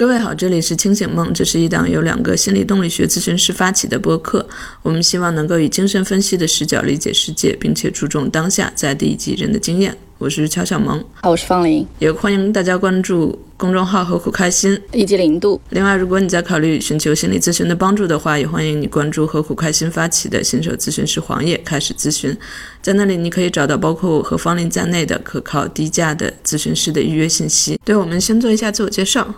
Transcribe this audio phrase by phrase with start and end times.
[0.00, 4.48] 各位好，这里是清醒梦，这是一档由两个心理动力学咨询师发起的播客。
[4.80, 9.94] 我们希望能够以精神分析的视角理解世界，并且注重当下在地己人的经验。
[10.16, 15.60] 我是乔小萌，好，我是方林，也欢迎大家关注公众号“何苦开心”以及零度。
[15.68, 22.34] 另外，如果你在考虑寻求心理咨询的帮助的话，也欢迎你关注“何苦开心”发起的新手咨询师黄页，开始咨询。
[22.80, 27.78] 在那里，你可以找到包括我和方林在内的可靠低价的咨询师的预约信息。
[27.84, 29.34] 对，我们先做一下自我介绍。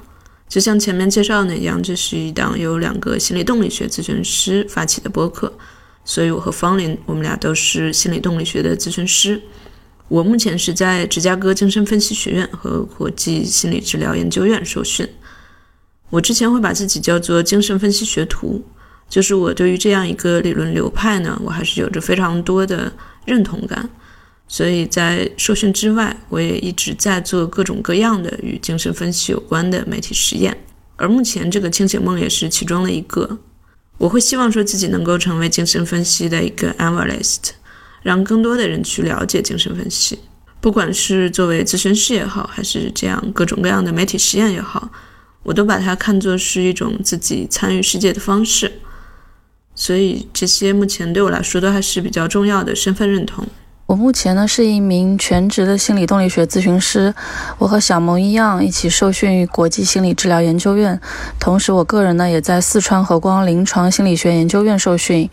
[0.52, 5.50] 就像前面介绍的那样，这是一档由两个心理动力学咨询师发起的播客，
[6.04, 9.40] 所以我和方林，我们俩都是心理动力学的咨询师。
[10.08, 15.08] 我目前是在芝加哥精神分析学院和国际心理治疗研究院受训。
[16.10, 18.62] 我之前会把自己叫做精神分析学徒，
[19.08, 22.92] 就是我对于这样一个理论流派呢，我还是有着非常多的
[23.24, 23.88] 认同感。
[24.52, 30.54] 所以在受训之外，我也一直在做各种各样的与精神分析有关的媒体实验，
[30.96, 33.38] 而目前这个清醒梦也是其中的一个。
[33.96, 37.52] 我会希望说自己能够成为精神分析的一个 analyst。
[38.02, 40.18] 让更多的人去了解精神分析，
[40.60, 44.90] 不管是作为咨询师也好，还是这样各种各样的媒体实验也好，
[45.44, 48.70] 我都把它看作是一种自己参与世界的方式。
[49.74, 53.46] 所以这些目前对我来说都还是比较重要的身份认同。
[53.86, 57.12] 我目前呢是一名全职的心理动力学咨询师，
[57.58, 60.98] 我和小萌一样一起受训于国际心理治疗研究院，
[61.38, 65.28] 同时我个人呢也在四川和光临床心理学研究院受训。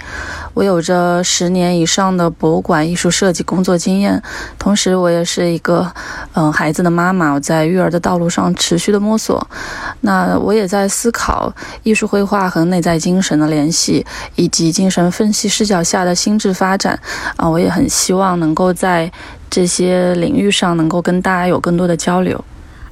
[0.55, 4.21] 我有着十年以上的博物馆艺术设计工作经验，
[4.57, 5.89] 同时我也是一个
[6.33, 9.47] 嗯孩子的妈妈，我在育儿的道路上持续的摸索。
[10.01, 14.05] 那我也在思考艺术绘画和内在精神的联系，
[14.35, 16.99] 以及精神分析视角下的心智发展
[17.37, 19.11] 啊，我也很希望能够在
[19.49, 22.43] 这些领域上能够跟大家有更多的交流。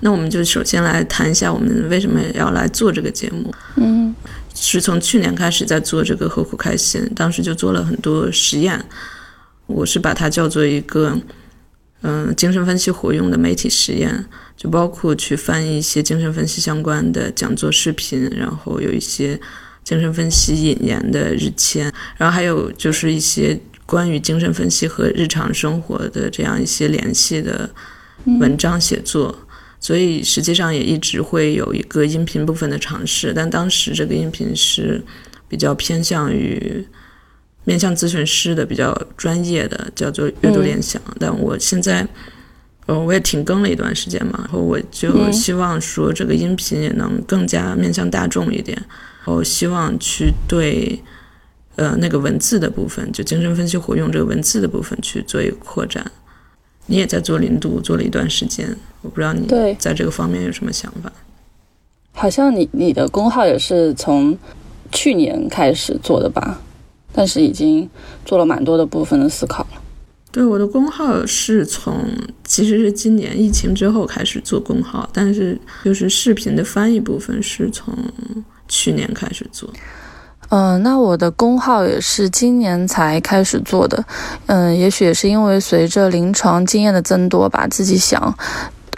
[0.02, 3.54] 那我们就首先来谈一下我们为什么要来做这个节目。
[3.76, 4.14] 嗯。
[4.60, 8.84] 是从去年开始在做这个何苦开心，当时就做了很多实验。
[9.68, 11.16] 我是把它叫做一个，
[12.02, 14.26] 嗯，精神分析活用的媒体实验，
[14.56, 19.40] 就包括去翻译一些精神分析相关的讲座视频，然后有一些
[19.84, 23.56] 精神分析引言的日签，然后还有就是一些
[23.88, 27.68] 关于精神分析和日常生活的这样一些联系的
[28.40, 29.36] 文章写作。
[29.80, 35.02] 所以实际上也一直会有一个音频部分的尝试，但当时这个音频是
[35.48, 36.86] 比较偏向于
[37.64, 41.00] 面向咨询师的，比较专业的，叫做阅读联想。
[41.20, 42.06] 但我现在，
[42.88, 48.76] 呃，我也停更了一段时间嘛，然后我就希望说这个音频也能更加面向大众一点，
[49.26, 51.00] 然后希望去对
[51.78, 56.12] 呃那个文字的部分，就精神分析活用这个文字的部分去做一个扩展。
[56.88, 59.48] 你也在做零度，做了一段时间，我不知道你
[59.80, 61.12] 在这个方面有什么想法。
[62.14, 64.38] 好像你你的工号也是从
[64.92, 66.62] 去年开始做的吧？
[67.14, 67.90] 但是已经
[68.26, 69.82] 做了蛮多的部分的思考了。
[70.32, 72.06] 对，我的工号是从
[72.44, 77.94] 其实是今年疫情之后开始做工号，但是就是视频的翻译部分是从
[78.68, 79.70] 去年开始做。
[80.50, 84.04] 嗯，那我的公号也是今年才开始做的。
[84.46, 88.34] 嗯，也许也是因为随着临床经验的增多，吧自己想，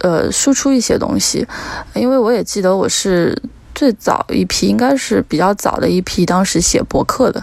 [0.02, 1.48] 呃，输出一些东西。
[1.96, 3.36] 因为我也记得我是
[3.80, 7.42] 最早一批，应该是比较早的一批，当时写博客的。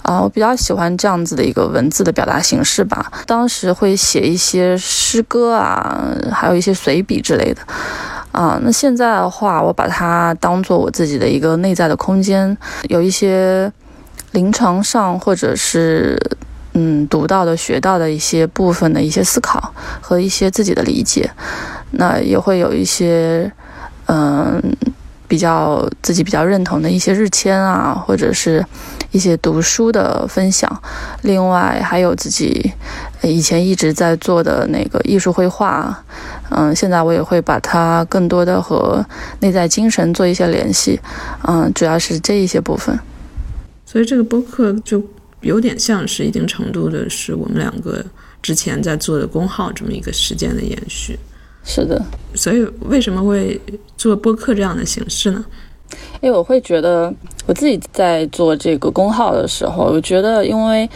[0.00, 3.12] 啊，我比较喜欢这样子的一个文字的表达形式吧。
[3.26, 7.60] 当时会写一些诗歌啊，还有一些随笔之类的。
[8.32, 12.56] 啊，那现在的话，我把它当做我自己的一个内在的空间，
[12.88, 13.70] 有一些
[14.30, 16.18] 临床上或者是
[16.72, 21.30] 嗯读到的、学到的一些部分的一些思考和一些自己的理解，
[21.90, 23.52] 那也会有一些
[24.06, 24.62] 嗯
[25.28, 28.64] 比较自己比较认同的一些日签啊，或者是
[29.10, 30.70] 一些读书的分享，
[31.22, 32.72] 另外还有自己
[33.22, 36.02] 以前一直在做的那个艺术绘画。
[36.50, 39.04] 嗯，现在我也会把它更多的和
[39.40, 41.00] 内在精神做一些联系，
[41.42, 42.96] 嗯，主要是这一些部分。
[43.84, 45.02] 所以这个播客就
[45.40, 48.04] 有点像是一定程度的是我们两个
[48.42, 51.18] 之前在做的公号这么一个时间的延续。
[51.66, 52.00] 是的。
[52.34, 53.60] 所以为什么会
[53.98, 55.44] 做播客这样的形式呢？
[56.22, 57.12] 因为我会觉得
[57.46, 60.88] 我自己在做这个公号的时候，我觉得因为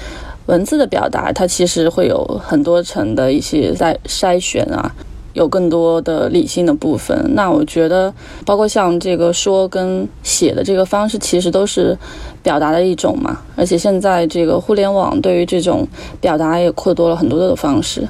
[0.46, 4.94] 文字的表达，它其实会有很多层的一些在筛选啊。
[5.32, 8.12] 有更多的理性的部分，那我觉得，
[8.44, 11.96] 包括像这个说跟写的这个方式，其实都是
[12.42, 13.40] 表达的一种嘛。
[13.54, 15.86] 而且现在这个互联网对于这种
[16.20, 18.08] 表达也扩多了很多的方式。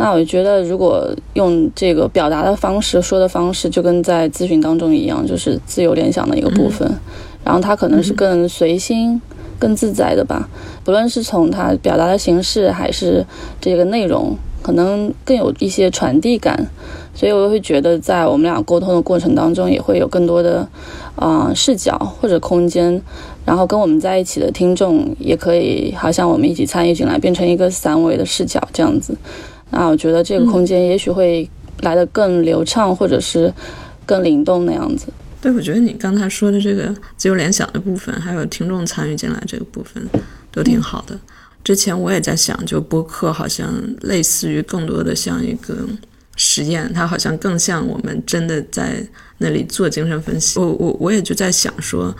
[0.00, 6.88] 那我觉得，如果用这个表达的方式、说的方式，就跟在咨询当中一样，就是自由联想的一个部分。
[7.44, 9.20] 然后它可能是更随心、
[9.58, 10.48] 更自在的吧。
[10.84, 13.26] 不论是从它表达的形式，还是
[13.60, 16.68] 这个内容，可能更有一些传递感。
[17.12, 20.68] 所以我会觉得，在我们俩沟通的过程当中，也会有更多的
[21.16, 23.02] 啊视角或者空间。
[23.44, 29.16] 然后跟我们在一起的听众，也可以好像我们一起参与进来，变成一个三维的视角这样子。
[29.70, 31.48] 那我觉得这个空间也许会
[31.80, 33.52] 来得更流畅，或者是
[34.06, 35.08] 更灵动那样子。
[35.40, 40.02] 对，我觉得你刚才说的这个自由联想的部分，还有听众参与进来这个部分，
[40.50, 41.18] 都挺好的。
[41.62, 45.76] 之前我也在想，就播客好像类似于更多的像一个
[46.36, 49.06] 实验，它好像更像我们真的在
[49.38, 50.58] 那里做精神分析。
[50.58, 52.14] 我我我也就在想说。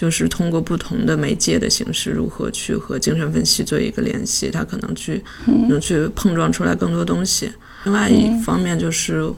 [0.00, 5.22] 就是通过不同的媒介的形式，如何去和精神分析做一个联系，它可能去
[5.68, 7.52] 能去碰撞出来更多东西。
[7.84, 9.30] 另外一方面就是，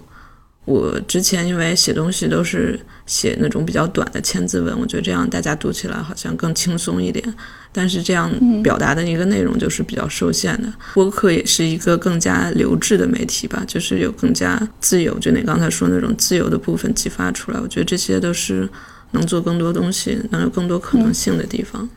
[0.64, 7.34] 我之前因为写东西都是写那种比较短的千字文，我觉得这样大家读起来好像更轻松一点。
[7.72, 8.30] 但是这样
[8.62, 10.72] 表达的一个内容就是比较受限的。
[10.94, 17.58] 播客也是一个更加流质的媒体吧，就是有更加自由，就你刚才说那种自由的部分激发出来。
[17.58, 18.68] 我觉得这些都是。
[19.12, 21.88] 能做更多东西，能有更多可能性的地方。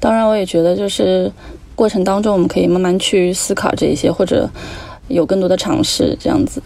[0.00, 1.30] 当然，我也觉得就是
[1.74, 4.48] 过程当中，我们可以慢慢去思考这一些，或者
[5.08, 6.62] 有更多的尝试，这样子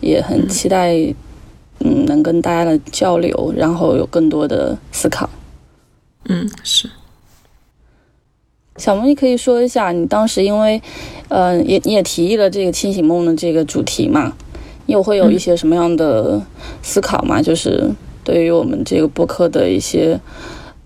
[0.00, 0.94] 也很期待，
[1.80, 5.28] 嗯，能跟大家的交流，然后有更多的思考。
[6.24, 6.88] 嗯，是。
[8.76, 10.80] 小萌，你可以说一下，你当时因为，
[11.28, 14.34] 呃，也你也提议了这个清醒梦的这个主题嘛？
[14.86, 16.40] 你有会有一些什么样的
[16.82, 17.42] 思考吗？
[17.42, 17.90] 就是。
[18.30, 20.16] 对于我们这个播客的一些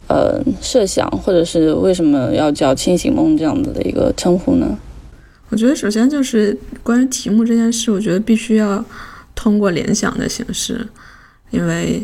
[0.09, 4.79] 呃设想，或者是为什么要叫“清醒梦”这样子的一个称呼呢？
[5.51, 8.83] 我觉得首先就是关于题目这件事，我觉得必须要
[9.35, 10.89] 通过联想的形式，
[11.51, 12.03] 因为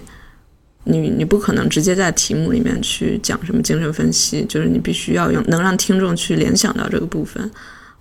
[0.84, 7.50] 你你不可能直接在题目里面去讲什么精神分析，就是你必须要用能让听众去联想到这个部分。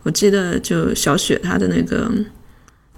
[0.03, 2.11] 我记得就小雪她的那个。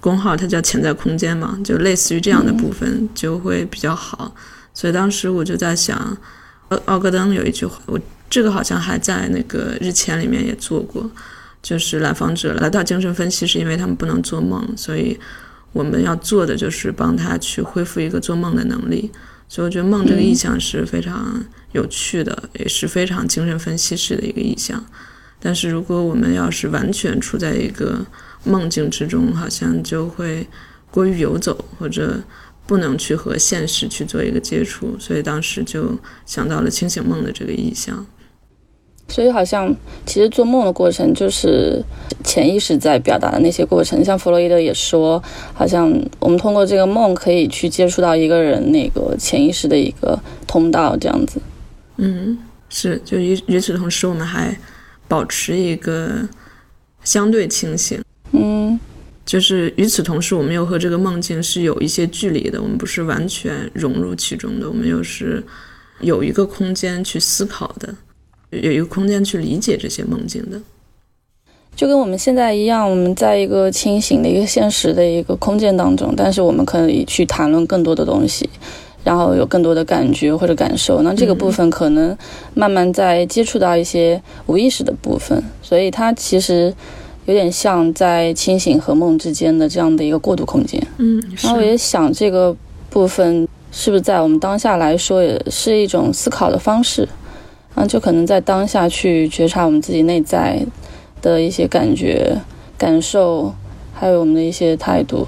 [0.01, 4.35] 公号它叫潜在空间嘛，就类似于这样的部分就会比较好。
[4.73, 6.17] 所以当时我就在想，
[6.69, 7.99] 奥奥格登有一句话，我
[8.29, 11.09] 这个好像还在那个日前里面也做过，
[11.61, 15.17] 就是来访者来到精神分析是因为他们不能做梦，所以
[15.71, 19.11] 我们要做的就是帮他去恢复一个做梦的能力。
[19.47, 21.43] 所以我觉得梦这个意象是非常
[21.73, 24.81] 有趣的，也是非常精神分析式的一个意象。
[25.41, 27.99] 但是如果我们要是完全处在一个
[28.43, 30.47] 梦境之中，好像就会
[30.89, 32.19] 过于游走，或者
[32.65, 38.05] 不能去和现实去做一个接触，所以当时就想到了清醒梦的这个意象。
[39.07, 41.83] 所以好像其实做梦的过程就是
[42.23, 44.01] 潜意识在表达的那些过程。
[44.05, 45.21] 像弗洛伊德也说，
[45.53, 50.17] 好像我们通过这个梦可以去接触到一个人那个潜意识的一个
[50.47, 51.41] 通道，这样子。
[51.97, 52.37] 嗯，
[52.69, 53.01] 是。
[53.03, 54.57] 就与与此同时，我们还
[55.09, 56.29] 保持一个
[57.03, 58.01] 相对清醒。
[58.41, 58.79] 嗯，
[59.25, 65.43] 就是与此同时，我们又和这个梦境是有一些距离的，我们不是完全融入其中的，我们又是
[65.99, 67.93] 有一个空间去思考的，
[68.49, 70.59] 有一个空间去理解这些梦境的。
[71.75, 78.49] 就跟我们现在一样，我们在一个清醒的一个现实的一个空间当中，但是我们可以去谈论更多的东西，
[79.03, 81.01] 然后有更多的感觉或者感受。
[81.01, 82.17] 那这个部分可能
[82.53, 86.73] 慢慢在接触到一些无意识的部分，所以它其实。
[87.31, 90.85] 有点像在清醒和梦之间的这样的一个过渡空间。
[90.97, 92.53] 嗯，然后我也想这个
[92.89, 97.07] 部分是不是在我们当下来说也是一种思考的方式？
[97.73, 100.61] 啊，就可能在当下去觉察我们自己内在
[101.21, 102.37] 的一些感觉、
[102.77, 103.53] 感受，
[103.93, 105.25] 还有我们的一些态度。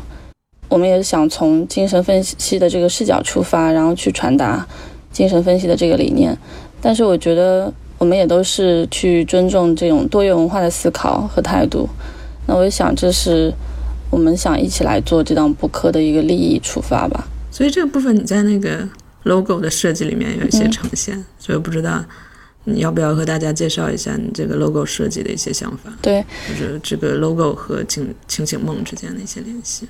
[0.67, 4.67] 我们也是想从精神分析的这个视角出发，然后去传达
[5.13, 6.37] 精神分析的这个理念。
[6.81, 7.71] 但是我觉得。
[8.03, 11.87] 我们也都是去尊重这种多元文化的思考和态度。
[12.45, 13.49] 那我想，这是
[14.09, 17.25] 我们想一起来做这档播客的一个利益出发吧。
[17.49, 18.85] 所以这个部分你在那个
[19.23, 22.03] logo 的设计里面有一些呈现，所以不知道
[22.65, 25.89] 你要不要和大家介绍一下你这个 logo 设计的一些想法？
[26.01, 29.87] 对，就是这个 logo 和清清醒梦之间的一些联系？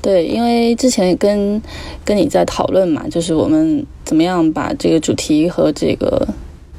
[0.00, 1.60] 对，因为之前跟
[2.04, 6.24] 跟你在讨论嘛，就是我们怎么样把这个主题和这个。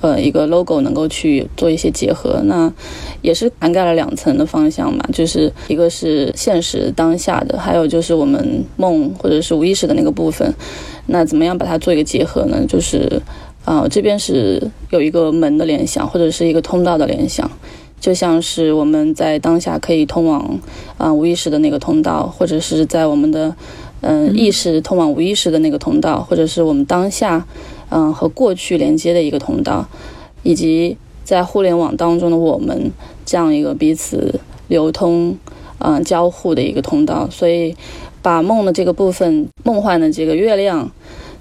[0.01, 2.71] 呃，一个 logo 能够去做一些结合，那
[3.21, 10.53] 也是涵盖了两层的方向嘛，就是一个是现实当下的，还有就是我们梦或者是无意识的那个部分。
[11.07, 12.63] 那怎么样把它做一个结合呢？
[12.67, 13.21] 就是
[13.65, 14.61] 啊，这边是
[14.91, 17.49] 有一个门的联想，或者是一个通道的联想。
[17.99, 20.59] 就像是我们在当下可以通往
[20.99, 23.55] 啊无意识的那个通道，或者是在我们的
[24.01, 27.43] 嗯意识通往无意识的那个通道，或者是我们当下
[27.89, 29.87] 嗯和过去连接的一个通道，
[30.43, 32.91] 以及在互联网当中的我们
[33.25, 35.37] 这样一个彼此流通
[35.79, 37.29] 嗯交互的一个通道。
[37.29, 37.75] 所以
[38.21, 40.91] 把梦的这个部分，梦幻的这个月亮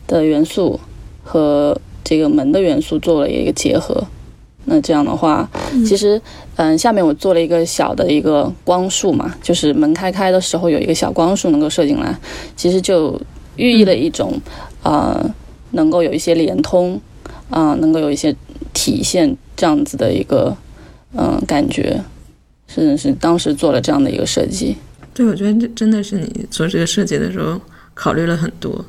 [0.07, 0.79] 的元素
[1.25, 4.05] 和这个门的元素做了一个结合。
[4.69, 5.49] 那这样的话，
[5.87, 6.21] 其实，
[6.57, 12.19] 嗯，下面我做了一个小的一个光束嘛，就是门开开的时候有一个小光束能够射进来，
[12.57, 13.17] 其实就
[13.55, 14.33] 寓意了一种，
[14.83, 15.25] 呃，
[15.73, 17.01] 能够有一些连通，
[17.51, 18.35] 啊，能够有一些
[18.73, 20.57] 体现这样子的一个，
[21.15, 22.03] 嗯，感觉，
[22.67, 24.77] 是是当时做了这样的一个设计。
[25.15, 27.61] 对，我觉得这真的是你做这个设计的时候
[27.95, 28.85] 考虑了很多，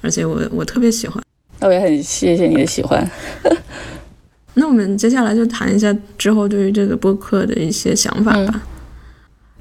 [0.00, 1.22] 而且我我特别喜欢。
[1.60, 3.08] 那我也很谢谢你的喜欢。
[4.54, 8.62] 那我们接下来就谈一下之后对于这个播客的一些想法吧。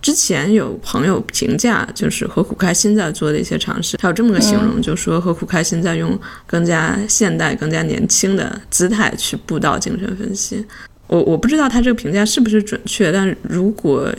[0.02, 10.66] 之前有朋友评价，就是何苦开心在做的一些尝试，他有这么个形容，就说何苦开心在用更加现代、更加年轻的姿态去布道精神分析。
[11.08, 14.12] 我我不知道他这个评价是不是准确，但如果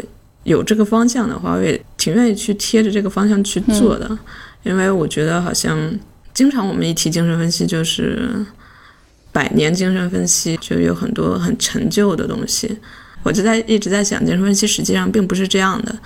[0.45, 4.19] 有这个方向的话，我也挺愿意去贴着这个方向去做的，
[4.63, 5.99] 因为我觉得好像
[6.33, 8.47] 经常我们一提精神分析就是。
[9.35, 12.77] 百年精神分析就有很多很陈旧的东西，
[13.23, 15.99] 我就在一直在想，精神分析实际上并不是这样的，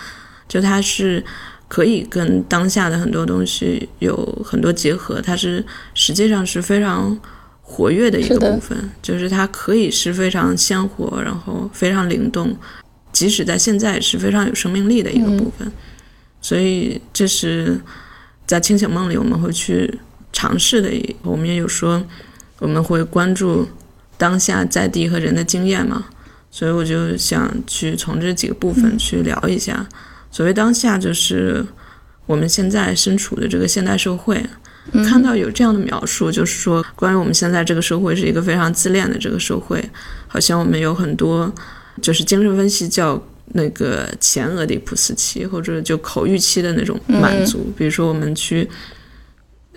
[0.49, 1.25] 就它是
[1.69, 7.19] 可以跟当下的很多东西有很多结合，它是实际上是非常
[7.63, 12.57] 活跃的一个部分，就是它可以是非常鲜活，然后非常灵动，
[13.13, 15.71] 即使在现在是非常有生命力的一个部分，
[16.41, 17.81] 所以这是
[18.47, 19.99] 在清醒梦里我们会去
[20.33, 20.91] 尝试的，
[21.23, 22.05] 我们也有说。
[22.59, 23.69] 我们会关注
[24.17, 26.07] 当下在地和人的经验嘛，
[26.51, 29.87] 所以我就想去从这几个部分去聊一下。
[30.31, 31.65] 所谓当下，就是
[32.27, 34.45] 我们现在身处的这个现代社会。
[35.09, 39.83] 看到有这样的描述，就是说关于我们现在这个社会是一个非常自恋的这个社会，
[40.29, 41.53] 好像我们有很多
[42.01, 43.21] 就是精神分析叫
[43.55, 48.69] 那个前俄狄浦斯期或者就口欲期的那种满足，比如说我们去。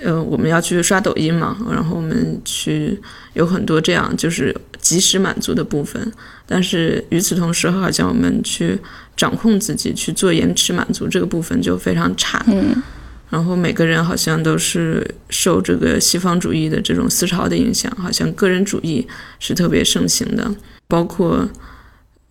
[0.01, 2.98] 呃，我们要去刷抖音嘛，然后我们去
[3.34, 6.12] 有很多这样就是及时满足的部分，
[6.48, 8.79] 但是与此同时，好像我们去
[9.18, 12.41] 掌控自己去做延迟满足这个部分就非常差。
[12.48, 12.82] 嗯，
[13.29, 19.06] 然后每个人好像都是受这个西方主义的这种思潮的影响，好像个人主义
[19.39, 20.50] 是特别盛行的，
[20.88, 21.46] 包括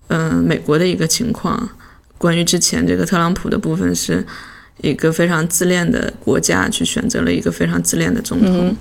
[0.07, 1.69] 嗯美国的一个情况，
[2.17, 4.27] 关于之前这个特朗普的部分是。
[4.81, 8.77] 一个非常自恋的国家去选择了一个非常自恋的总统，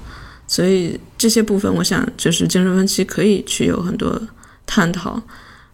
[0.48, 4.22] 所以这些部分，我想就是精神分析可以去有很多
[4.68, 5.20] 探讨，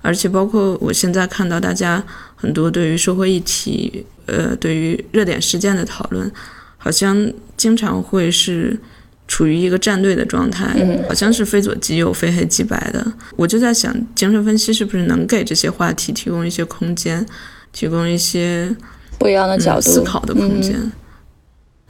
[0.02, 2.02] 而且包括我现在看到大家
[2.36, 6.32] 很多对于社会议题，呃，对于热点事件的讨论，
[6.78, 8.80] 好像经常会是
[9.28, 13.06] 处于一个站队的状态，好像是非左即右、非黑即白的。
[13.36, 17.26] 我就在想，精神分析是不是能给这些话题提供一些空间，
[17.74, 18.74] 提供一些。
[19.18, 19.82] 不一样的角度。
[19.82, 20.92] 思考的空间，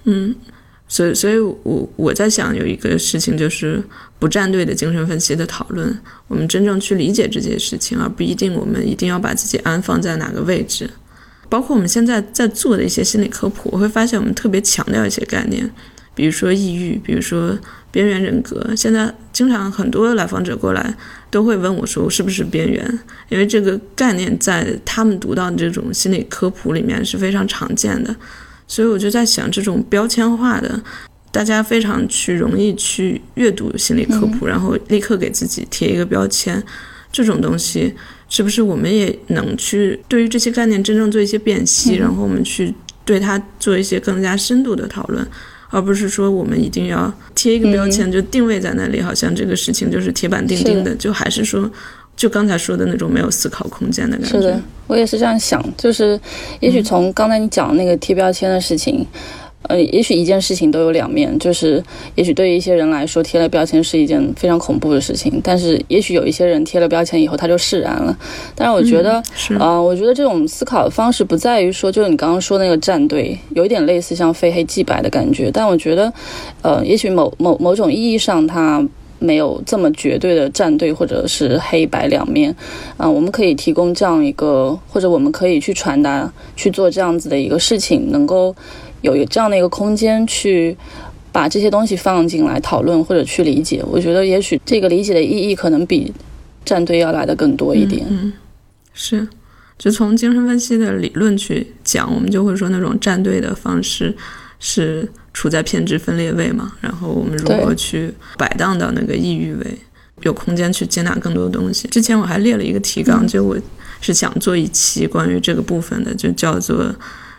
[0.03, 0.35] 嗯，
[0.87, 3.83] 所以，所以我我在想有一个事情，就是
[4.19, 10.89] 不站队的精神分析的讨论，我们真正去理解这件事情，而不一定我们一定要把自己安放在哪个位置。
[11.49, 15.69] 包括我们现在在做的一些心理科普，我会发现我们特别强调一些概念，
[16.15, 17.57] 比如说抑郁，比如说
[17.91, 18.75] 边缘人格。
[18.75, 20.95] 现在经常很多来访者过来。
[21.33, 28.15] 都会问我说：“我是不是边缘？”因为这个概念在他们读到的这种心理科普里面是非常常见的，
[28.67, 30.79] 所以我就在想，这种标签化的，
[31.31, 36.63] 大家非常去容易去阅读心理科普，然后立刻给自己贴一个标签，
[37.11, 37.91] 这种东西
[38.29, 42.71] 是不是我们也能去对于这些概念真正做一些辨析，然后我们去
[43.03, 45.27] 对它做一些更加深度的讨论？
[45.73, 51.67] 而不是说我们一定要贴一个标签，就定位在那里，好像这个事情就是铁板钉钉的，就还是说，
[52.15, 54.37] 就刚才说的那种没有思考空间的感觉。
[54.37, 56.19] 是的，我也是这样想，就是
[56.59, 59.03] 也许从刚才你讲那个贴标签的事情。
[59.69, 61.81] 呃，也许一件事情都有两面，就是
[62.15, 68.17] 也许对于一些人来说，贴了标签是一件非常恐怖的事情，但是也许有一些人贴了标签以后，他就释然了。
[68.55, 69.23] 但是我觉得，
[69.59, 75.49] 啊，我觉得这种思考的方式不在于说，就是你刚刚说那个站队，有一点类似像非黑即白的感觉。
[75.49, 76.11] 但我觉得，
[76.61, 78.85] 呃，也许某某某种意义上，它
[79.19, 82.53] 没有这么绝对的站队或者是黑白两面。
[82.97, 88.53] 啊，我们可以提供这样一个，或者我们可以去传达去做这样子的一个事情，能够。
[89.03, 90.75] 有这样的一个空间去
[91.31, 96.11] 把这些东西放进来讨论或者去理解，我觉得也许这个理解的意义可能比
[96.63, 98.05] 站队要来的更多一点。
[98.09, 98.33] 嗯，
[98.93, 99.27] 是，
[99.77, 104.15] 就从精神分析的理论去讲，我们就会说那种站队的方式
[104.59, 109.77] 是处在偏执分裂位嘛，然后我们如何去摆荡到那个抑郁位，
[110.21, 111.87] 有空间去接纳更多的东西。
[111.89, 113.57] 之前我还列了一个提纲，就我
[113.99, 116.95] 是想做一期关于这个部分的，就叫做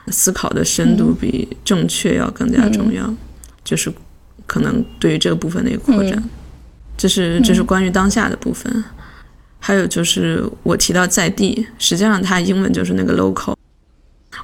[0.08, 3.12] 思考的深度比正确要更加重要，
[3.64, 3.92] 就是
[4.46, 6.22] 可能对于这个部分的一个扩展。
[6.96, 8.84] 这是这是关于当下的部分。
[9.58, 13.54] 还有就是我提到在地，实际上它英文就是那个 local，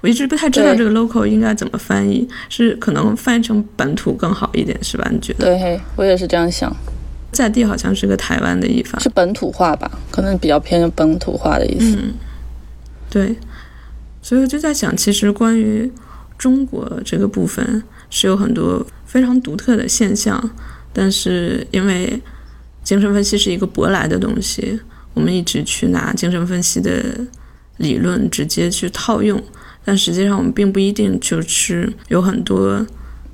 [0.01, 5.07] 我一直不太知道这个 local 应该怎么翻译，是可能翻译成本土更好一点，是吧？
[5.13, 5.45] 你觉得？
[5.45, 6.75] 对，我也是这样想。
[7.31, 9.91] 在地好像是个台湾的译法，是本土化吧？
[10.11, 11.97] 可能比较偏本土化的意思。
[11.97, 12.15] 嗯，
[13.11, 13.37] 对。
[14.31, 15.91] 所以我就在想，其实关于
[16.39, 20.53] 中国这个部分是有很多非常独特的现象，
[20.93, 22.23] 但是因为
[22.85, 24.79] 精神分析是一个舶来的东西。
[25.15, 27.03] 我们一直去拿精神分析的
[27.79, 29.43] 理论直接去套用，
[29.85, 32.87] 但实际上我们并不一定就是有很多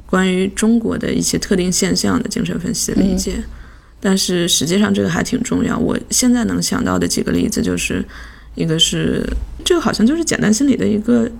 [0.06, 3.44] 关于中国的一些特定现象的精神分析的理解。
[4.00, 5.76] 但是实际上这个还挺重要。
[5.78, 8.02] 我现在能想到的几个例子，就是
[8.54, 9.22] 一个是
[9.66, 11.30] 这个好像就是简单心理的一个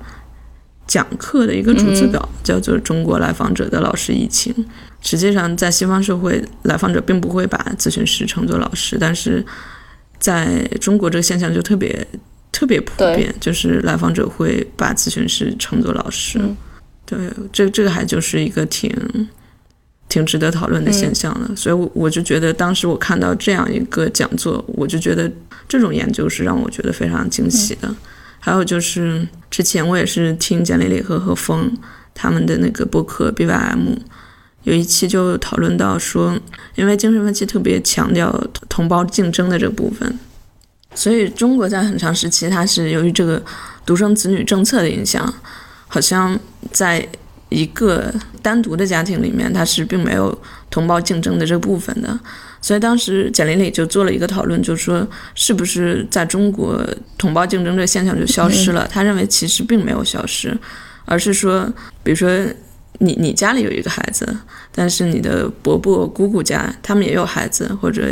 [0.87, 4.53] 讲课的一个逐字稿，叫做《中国来访者的老师疫情》。
[5.01, 9.43] 实际上在西方社会，来访者并不会把咨询师称作老师，但是。
[10.19, 12.05] 在中国，这个现象就特别
[12.51, 16.41] 特别普遍，就是来访者会把咨询师称作老师。
[17.05, 17.19] 对，
[17.53, 18.91] 这这个还就是一个挺
[20.09, 21.55] 挺值得讨论的现象了。
[21.55, 25.31] 所以，我我就觉得当时我看到这样一个讲座，我就觉得
[25.69, 27.95] 这种研究是让我觉得非常惊喜的。
[28.47, 31.77] 还有就是之前我也是听简丽丽和何峰
[32.15, 33.97] 他们的那个播客 BYM。
[34.63, 36.39] 有一期就讨论到说，
[36.77, 38.33] 因为精神分析特别强调
[38.69, 40.17] 同胞竞争的这部分，
[40.95, 43.43] 所以中国在很长时期，它是由于这个
[43.85, 45.35] 独生子女政策的影响，
[45.89, 46.39] 好像
[46.71, 47.05] 在
[47.49, 50.41] 一个单独的家庭里面，它是并没有
[50.71, 52.17] 同胞竞争的这部分的。
[52.61, 56.85] 所以当时简玲玲就做了一个讨论，就是说，是不是在中国
[57.17, 58.89] 同胞竞争这个现象就消失了？
[58.91, 60.57] 他认为其实并没有消失，
[61.05, 62.29] 而是说，比如说。
[62.99, 64.27] 你你家里有一个孩子，
[64.73, 68.09] 但是你的伯伯姑姑家他们也有孩子，或者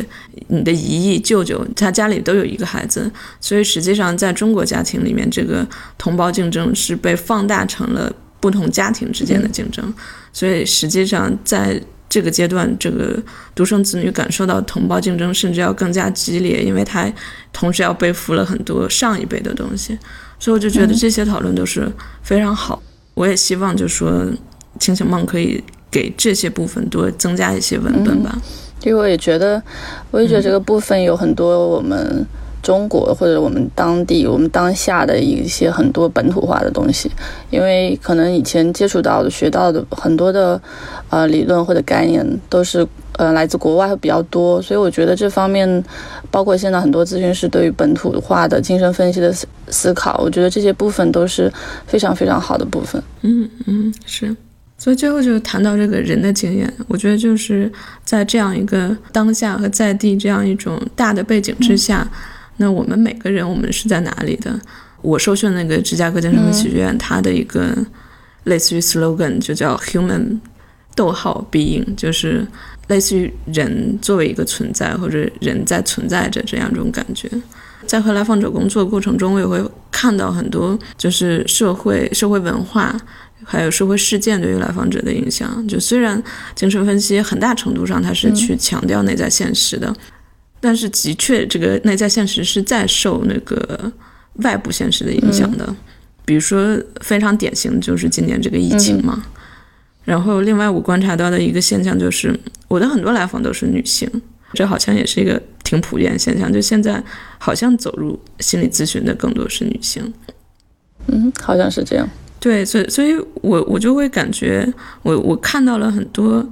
[0.48, 9.90] 你的姨姨舅舅他家里都有一个孩子，所以实际上在中国家庭里面，这个同胞竞争是被放大成了不同家庭之间的竞争，
[10.34, 11.80] 所以实际上在
[12.14, 13.20] 这个阶段，这个
[13.56, 17.12] 独生子女感受到同胞竞争甚至要更加激烈，因为他
[17.52, 19.98] 同时要背负了很多上一辈的东西，
[20.38, 21.90] 所以我就觉得这些讨论都是
[22.22, 22.80] 非常好，
[23.14, 24.24] 我也希望就说。
[24.80, 28.36] 清醒梦可以给这些部分多增加一些文本吧，
[28.82, 29.62] 因为我也觉得，
[30.10, 32.26] 我也觉得这个部分有很多我们
[32.64, 37.10] 中国或者我们当地、我们当下的一些很多本土化的东西，
[37.50, 40.60] 因为可能以前接触到的、学到的很多的
[41.10, 45.84] 呃理论或者概念都是呃来自国外会比较多，所以我觉得这方面，
[46.30, 51.52] 包括现在很多咨询师对于本土化的精神分析的思思考，我觉得这些部分都是
[51.86, 53.00] 非常非常好的部分。
[53.20, 54.34] 嗯嗯，是。
[54.76, 57.70] 所以最后就谈到这个人的经验，我觉得就是
[58.04, 62.06] 在这样一个当下和在地这样一种大的背景之下，
[62.56, 64.58] 那我们每个人我们是在哪里的？
[65.02, 67.76] 我受训那个芝加哥精神分析学院，它的一个
[68.44, 70.38] 类似于 slogan 就叫 human，
[70.94, 72.46] 逗号 being，就是
[72.88, 77.30] 类似于人作为一个存在或者人在存在着这样一种感觉。
[77.86, 82.98] 在和来访者工作过程中，我也会看到很多就是社会社会文化。
[83.46, 86.22] 还有社会事件对于来访者的影响，就虽然
[86.54, 89.94] 精神分析很大程度上它是去强调内在现实的，
[90.64, 93.92] 但是的确这个内在现实是在受那个
[94.36, 95.76] 外部现实的影响的。
[96.24, 99.22] 比如说非常典型就是今年这个疫情嘛。
[100.04, 102.34] 然后另外我观察到的一个现象就是，
[102.66, 104.10] 我的很多来访都是女性，
[104.54, 106.50] 这好像也是一个挺普遍现象。
[106.50, 107.02] 就现在
[107.36, 110.14] 好像走入心理咨询的更多是女性。
[111.08, 112.08] 嗯，好像是这样。
[112.40, 114.66] 对，所以，所以我我就会感觉，
[115.02, 116.46] 我我看到了很多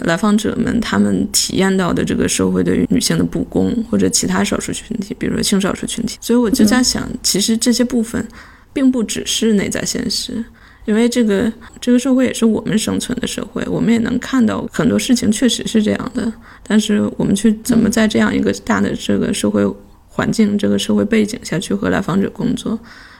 [0.00, 6.18] 来访者们他们体验到的这个社会对于女性的不公，或者其他少数群体，比如说性少数群体。
[6.20, 8.26] 所以我就在想，其实这些部分
[8.72, 10.44] 并不只是内在现实，
[10.84, 16.32] 因为这个这个社会也是我们生存的社会，我们也能看到很多事情确实是这样的。
[16.66, 19.64] 但是我们去怎么在这样一个大的这个社会
[20.08, 22.78] 环境、这个社会背景下去和来访者工作，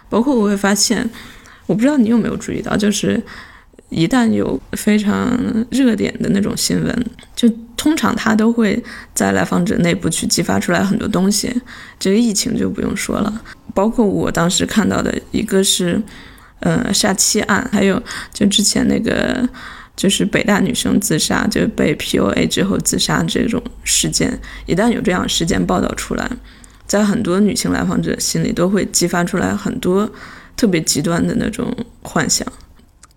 [0.08, 1.08] 包括我会发现。
[1.66, 3.18] 我不知道你有没有注意到，就是
[3.94, 5.38] 一旦有非常
[5.70, 8.82] 热点的那种新闻，就通常它都会
[9.14, 11.54] 在来访者内部去激发出来很多东西。
[12.00, 16.02] 这个疫情就不用说了，包括我当时看到的一个是，
[16.58, 18.02] 呃，杀妻案，还有
[18.32, 19.48] 就之前那个
[19.94, 26.28] 就是北大女生自杀，就被 PUA 之后自杀这种事件，一旦有这样事件报道出来，
[26.84, 30.10] 在很多女性来访者心里都会激发出来很多
[30.56, 32.44] 特别极端的那种幻想。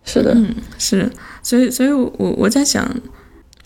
[0.07, 1.11] 是的，嗯，是，
[1.43, 2.89] 所以，所以，我我在想，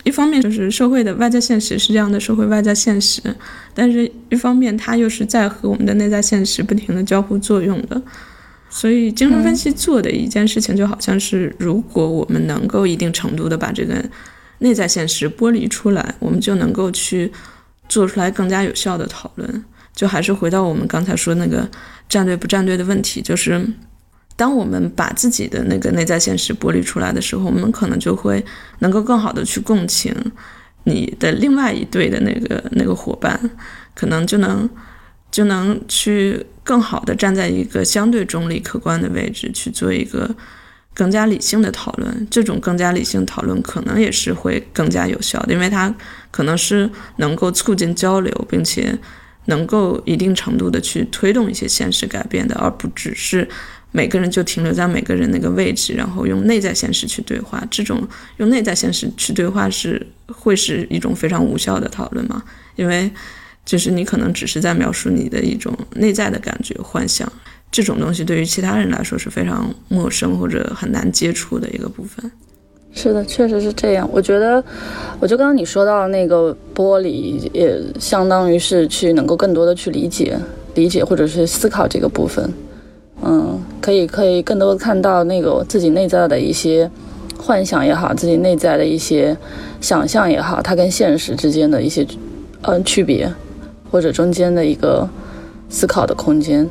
[0.03, 3.21] 一方面就是社会的外在现实是这样的，社会外在现实，
[3.75, 8.01] 但是一方面它又是在和我们的内在现实不停的交互作用的，
[8.71, 14.03] 所以精神分析做的一件事情就好像是，如果我们能够一定程度的把这个
[14.57, 17.31] 内在现实剥离出来，我们就能够去
[17.87, 19.63] 做出来更加有效的讨论。
[19.93, 21.69] 就还是回到我们刚才说那个
[22.09, 23.63] 站队不站队的问题，就是。
[24.35, 28.43] 当我们把自己的那个内在现实剥离出来的时候，我们可能就会
[28.79, 30.15] 能够更好的去共情
[30.85, 33.39] 你的另外一队的那个那个伙伴，
[33.93, 34.67] 可能就能
[35.29, 40.33] 就能去更好的站在一个相对中立客观的位置去做一个
[40.95, 42.27] 更加理性的讨论。
[42.31, 45.93] 这种更加理性讨论可能也是会更加有效的，因为它
[46.31, 48.97] 可能是能够促进交流，并且
[49.45, 53.47] 能够一定程度的去推动一些现实改变的，而不只是。
[53.91, 57.61] 每个人就停留在每个人那个位置，然后用内在现实去对话。
[57.69, 58.01] 这种
[58.37, 62.41] 用内在现实去对话是会是一种非常无效的讨论吗？
[62.75, 63.11] 因为
[63.65, 67.31] 就是你可能只是在描述你的一种内在的感觉、幻想。
[67.69, 72.31] 这种东西对于其他人来说是非常陌生或者很难接触的一个部分。
[72.93, 74.09] 是的，确实是这样。
[74.11, 74.61] 我觉得，
[75.19, 80.37] 我就刚刚你说到那个玻璃，也相当于是去能够更多的去理解、
[80.75, 82.53] 理解或者是思考这个部分。
[83.23, 86.89] 嗯，可以可以更多看到那个自己内在的一些
[87.37, 89.37] 幻想也好，自己内在的一些
[89.79, 92.05] 想象也好，它跟现实之间的一些
[92.63, 93.31] 嗯区别，
[93.91, 95.07] 或者中间的一个
[95.69, 96.67] 思考的空间。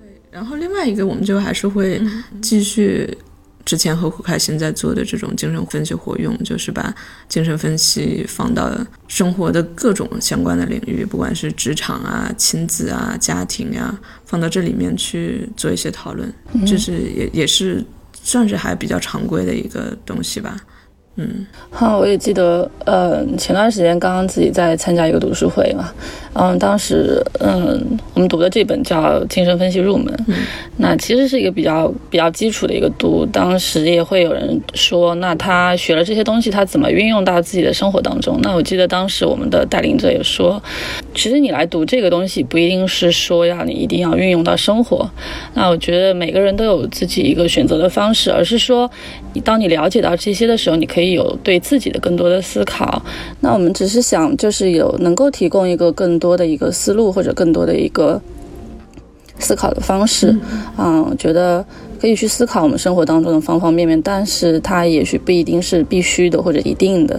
[0.00, 2.00] 对，然后另外一个，我们就还是会
[2.40, 3.16] 继续。
[3.64, 6.94] 之前和胡开心在做的这种精神分析活用，就是把
[7.28, 8.70] 精神分析放到
[9.06, 16.32] 生活的各种相关的领域，不管是职场啊、亲子啊、家庭呀，放到这里面去做一些讨论，
[16.66, 17.84] 就是也也是
[18.22, 20.56] 算是还比较常规的一个东西吧。
[21.16, 25.92] 嗯，好，我也记得，呃，前段时间刚刚自己在参加一个读书会嘛，
[26.32, 30.06] 嗯，当时，嗯，我们读的这本叫《精神分析入门》，
[30.78, 38.38] 那其实是一个比较比较基础的一个读，当时也会有人说，那他学了这些东西，他怎么运用到自己的生活当中？
[38.42, 40.62] 那我记得当时我们的带领者也说，
[41.14, 45.10] 其实你来读这个东西，不一定是说要你一定要运用到生活，
[45.52, 48.90] 那我觉得每个人都有自己一个选择的方式，而是说，
[49.44, 50.99] 当你了解到这些的时候，你可以。
[51.00, 53.02] 可以有对自己的更多的思考，
[53.40, 58.20] 那我们只是想，就是有能够提供一个更多的一个思路，或者更多的一个
[59.38, 60.38] 思考的方式，
[60.76, 61.64] 嗯，觉得
[61.98, 67.18] 可以去思考我们生活当中的方方面面，但是它也许不一定是必须的或者一定的。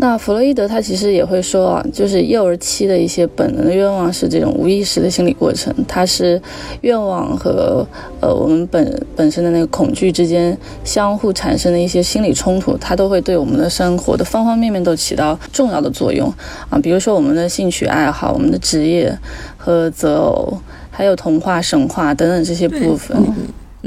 [0.00, 6.40] 那弗洛伊德他其实也会说啊，就是幼儿期的一些本能的愿望是这种无意识的心理过程，它是
[6.82, 7.84] 愿望和
[8.20, 16.32] 呃我们本本身的那个恐惧之间相互产生的一些心理冲突，它都会对我们的生活的方方面面都起到重要的作用
[16.70, 16.78] 啊。
[16.80, 19.12] 比如说我们的兴趣爱好、我们的职业
[19.56, 20.56] 和择偶，
[20.92, 23.16] 还有童话、神话等等这些部分。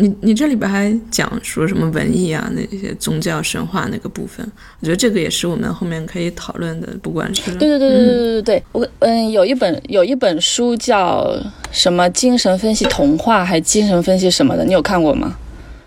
[0.01, 4.43] 你你这里边还讲说什么文艺啊那些宗教神话那个部分，
[4.79, 11.31] 我觉得这个也是我们后面可以讨论的，不管是对对对对对对对，我嗯有一本有一本书叫
[11.71, 15.37] 什么精神分析童话还精神分析什么的，你有看过吗？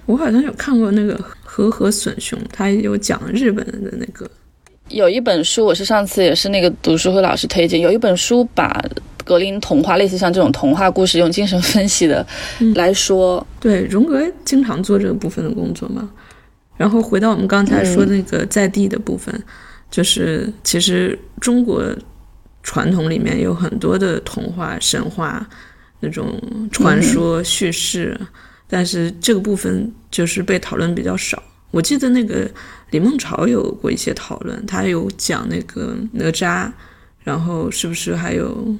[0.06, 4.30] 我好像有看过那个和和隼雄，他有讲日本的那个，
[4.88, 8.84] 有一本书我是上次也是那个读书会老师推荐，有一本书把。
[9.26, 12.26] 格林童话类似像这种童话故事，用精神分析的
[12.74, 16.10] 来说，对荣格经常做这个部分的工作嘛。
[16.76, 19.34] 然后回到我们刚才说那个在地的部分，
[19.90, 21.82] 就是其实中国
[22.62, 25.48] 传统里面有很多的童话、神话
[26.00, 26.38] 那种
[26.70, 28.20] 传说叙事，
[28.68, 31.42] 但是这个部分就是被讨论比较少。
[31.70, 32.46] 我记得那个
[32.94, 36.70] 李梦潮有过一些讨论，他有讲那个哪吒，
[37.24, 38.74] 然后是不是还有？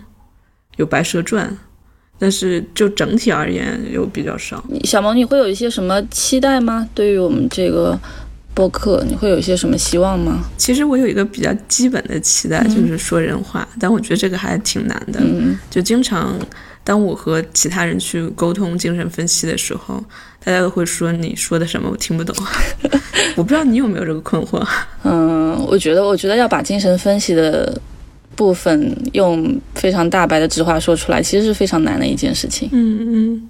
[0.77, 1.48] 有《白蛇传》，
[2.18, 4.64] 但是就整体而言又比较少。
[4.83, 6.88] 小萌，你会有一些什么期待吗？
[6.92, 7.96] 对于我们这个
[8.53, 10.42] 播客，你会有一些什么希望吗？
[10.59, 15.20] 其实我有一个比较基本的期待，就是说人话，但我觉得这个还挺难的。
[15.22, 16.37] 嗯就经常
[16.83, 20.03] 当我和其他人去沟通精神分析的时候，
[20.44, 22.35] 大家都会说你说的什么我听不懂。
[23.37, 24.64] 我不知道你有没有这个困惑？
[25.02, 27.80] 嗯，我觉得，我觉得要把精神分析的
[28.37, 32.68] 部分用非常大白的直话说出来，其实是非常难的一件事情。
[32.72, 33.48] 嗯嗯，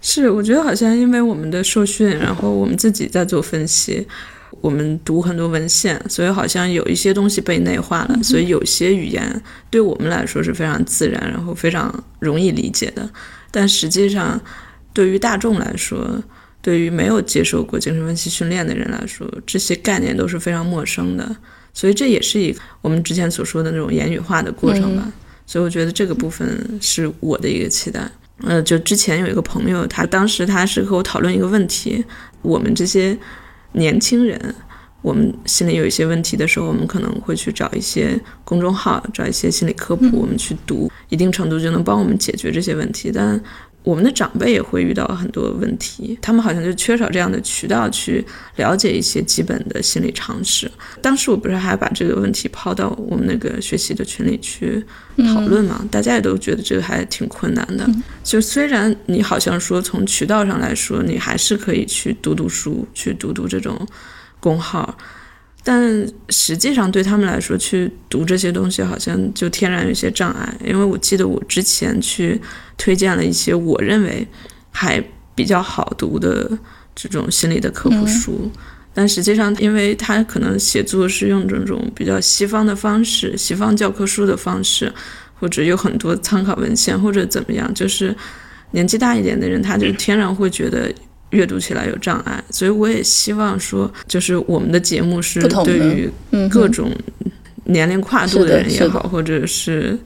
[0.00, 4.06] 是，我觉得好像因为我们的受训，然后我们自己在做分析。
[4.62, 13.08] 我们读很多文献，所以好像有一些东西被内化了，所以有些语言对我们来说是非常自然，然后非常容易理解的。
[13.50, 14.40] 但实际上，
[14.96, 16.08] 对于大众来说，
[16.62, 21.36] 对于没有接受过精神分析训练的人来说，这些概念都是非常陌生的。
[21.74, 25.12] 所以这也是一个我们之前所说的那种言语化的过程吧。
[25.44, 26.46] 所以我觉得这个部分
[26.80, 28.10] 是我的一个期待。
[28.42, 32.02] 呃，就之前有一个朋友，他当时他是和我讨论一个问题，
[32.40, 33.16] 我们这些。
[33.72, 34.40] 年轻人，
[35.02, 43.12] 我们心里有一些问题的时候，我们可能会去找一些公众号，找一些心理科普，我们去读，一定程度就能帮我们解决这些问题。
[43.14, 43.38] 但
[43.86, 50.68] 我们的长辈也会遇到很多问题，他们好像就缺少这样的渠道去了解一些基本的心理常识。
[51.00, 54.84] 当时我不是还把这个问题抛到我们那个学习的群里去
[55.32, 55.86] 讨论嘛？
[55.88, 57.88] 大家也都觉得这个还挺困难的。
[58.24, 63.86] 就虽然你好像说从渠道上来说，你还是可以去读读书，去读读这种
[64.40, 64.98] 公号。
[65.68, 72.40] 但实际上对他们来说，去读这些东西好像就天然有些障碍，因为我记得我之前去
[72.76, 74.24] 推荐了一些我认为
[74.70, 75.02] 还
[75.34, 76.56] 比较好读的
[76.94, 78.48] 这种心理的科普书，
[78.94, 84.92] 但实际上，因为他可能写作是用这种比较西方的方式，西方教科书的方式，
[85.40, 88.14] 或者有很多参考文献，或者怎么样，就是
[88.70, 90.94] 年纪大一点的人，他就天然会觉得。
[91.36, 96.10] 阅读起来有障碍，所以我也希望说，就是我们的节目是对于
[96.48, 96.90] 各种
[97.64, 99.98] 年龄跨度的人也好，或者是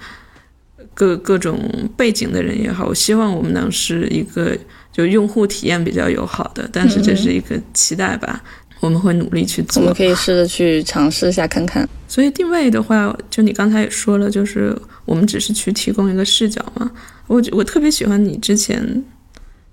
[0.92, 4.58] 各各种背景的人也好，我希望我们能是一个
[4.92, 8.42] 就用户体验比较友好的，但是这是一个期待吧，
[8.80, 9.82] 我们会努力去做。
[9.82, 11.88] 我们可以试着去尝试一下看看。
[12.08, 16.90] 所以定位的话，就你刚才也说了，就是我们只是去提供一个视角嘛。
[17.28, 19.04] 我我特别喜欢你之前。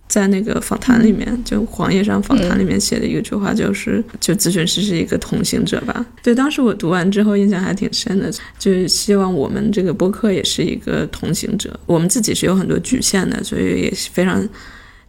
[0.08, 6.06] 在那个访谈里面，就黄页上访谈里面写的一句话，就是就咨询师是一个同行者吧。
[6.24, 11.78] 对，当时我读完之后印象还挺深的，就是希望我们这个播客也是一个同行者。
[11.86, 14.48] 我们自己是有很多局限的，所以也非常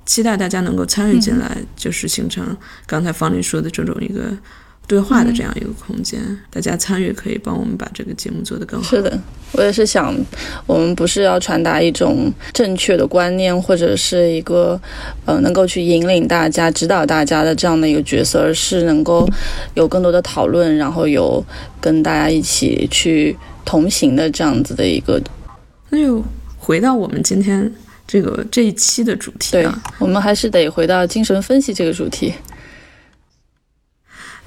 [0.04, 2.56] 期待大家能够参与进来，就是形成
[2.87, 4.37] 刚才方林说的这种一个。
[4.88, 6.18] 对话的这样一个空间，
[6.51, 8.88] 大家参与可以帮我们把这个节目做得更好。
[8.88, 9.20] 是的，
[9.53, 10.16] 我也是想，
[10.66, 14.81] 我们不是要传达一种正确的观念，或者是一个
[15.27, 19.29] 呃能够去引领大家、指导大家的这样的一个角色，而是能够
[19.74, 21.44] 有更多的讨论，然后有
[21.83, 25.20] 跟大家一起去同行的这样子的一个。
[25.90, 26.24] 那就
[26.57, 27.70] 回到我们今天
[28.07, 32.33] 这个这一期的主题啊，我们还是得回到精神分析这个主题。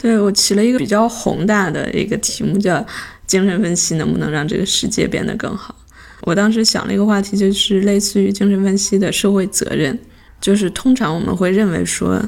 [0.01, 2.83] 对我起了一个比较宏大的一个题目，叫
[3.27, 5.75] “精神分析能不能让这个世界变得更好”。
[6.21, 9.97] 我当时想了一个话题，就是类似于精神分析的社会责任。
[10.39, 12.19] 就是通常我们会认为说，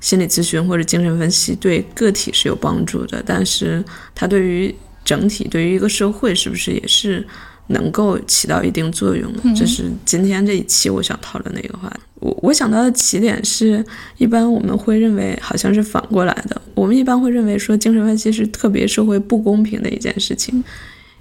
[0.00, 7.24] 心理咨询或者精神分析对个体是有帮助的，但是它对于整体、对于一个社会是不是也是？
[7.70, 12.00] 能够起到一定作用的，这是今天这一期我想讨论的一个话题。
[12.16, 13.82] 我我想到的起点是
[14.18, 20.62] 一般我们会认为好像是反过来的，我们一般会认为说精神分析是特别社会不公平的一件事情，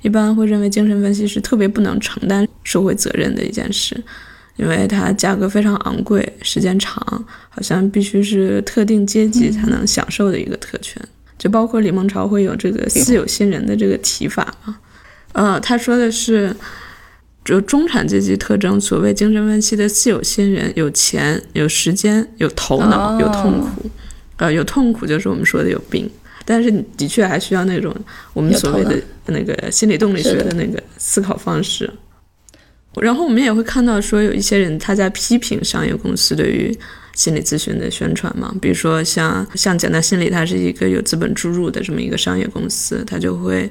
[0.02, 3.96] 一般会认为精神分析是特别不能承担社会责任的一件事，
[4.58, 7.02] 因为它价格非常昂贵，时间长，
[7.48, 11.02] 好像必须是特定阶级才能享受的一个特权。
[11.38, 14.78] 就包括李梦潮会有这个私有新人的这个提法啊。
[15.34, 16.54] 呃，他说的是，
[17.46, 23.90] 就中产阶级特征，所谓精神分析的自有新人，有钱、有时间、有头脑、有痛苦。
[24.38, 26.10] 呃，有痛苦就是我们说的有病，
[26.46, 27.96] 但是你的确还需要那种
[28.34, 31.90] 我们所谓的那个心理动力学的那个思考方式。
[32.96, 36.76] 然后我们也会看到说，有一些人他在批评商业公司对于
[37.14, 43.70] 心理咨询的宣传嘛，比如说像像简单心理，它是一个有资本注入的这么一个商业公司，他就会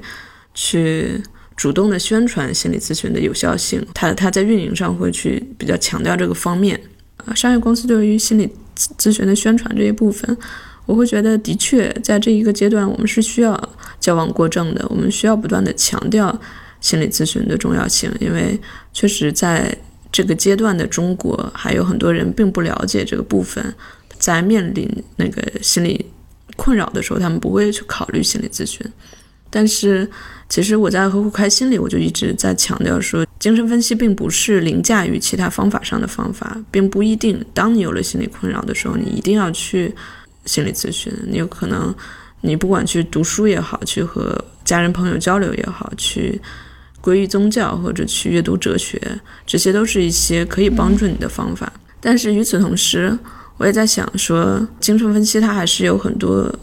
[0.53, 1.21] 去。
[1.59, 6.79] 主动的宣传心理咨询的有效性，他他在运营上会去比较强调这个方面。
[7.25, 8.49] 啊，商业公司对于心理
[8.97, 10.37] 咨询的宣传这一部分，
[10.85, 13.61] 我会觉得的确在这一个阶段，我们是需要
[13.99, 14.87] 矫枉过正的。
[14.87, 16.33] 我们需要不断的强调
[16.79, 18.57] 心理咨询的重要性，因为
[18.93, 19.77] 确实在
[20.13, 23.75] 这个阶段的中国，还有很多人并不了解这个部分，
[24.17, 26.05] 在面临那个心理
[26.55, 28.89] 困扰的时候，他们不会去考虑心理咨询。
[29.49, 30.09] 但是，
[30.47, 37.43] 其实我在呵护开心里，我就一直在强调说，精神分析并不是凌驾于其他方法上的方法，并不一定。
[37.53, 39.93] 当你有了心理困扰的时候，你一定要去
[40.45, 41.11] 心理咨询。
[41.27, 41.93] 你有可能，
[42.41, 46.39] 你不管去读书也好，去和家人朋友交流也好，去
[47.01, 49.01] 皈依宗教或者去阅读哲学，
[49.47, 51.71] 这些都是一些可以帮助你的方法。
[51.99, 53.17] 但是与此同时，
[53.57, 56.53] 我也在想说，精神分析它还是有很多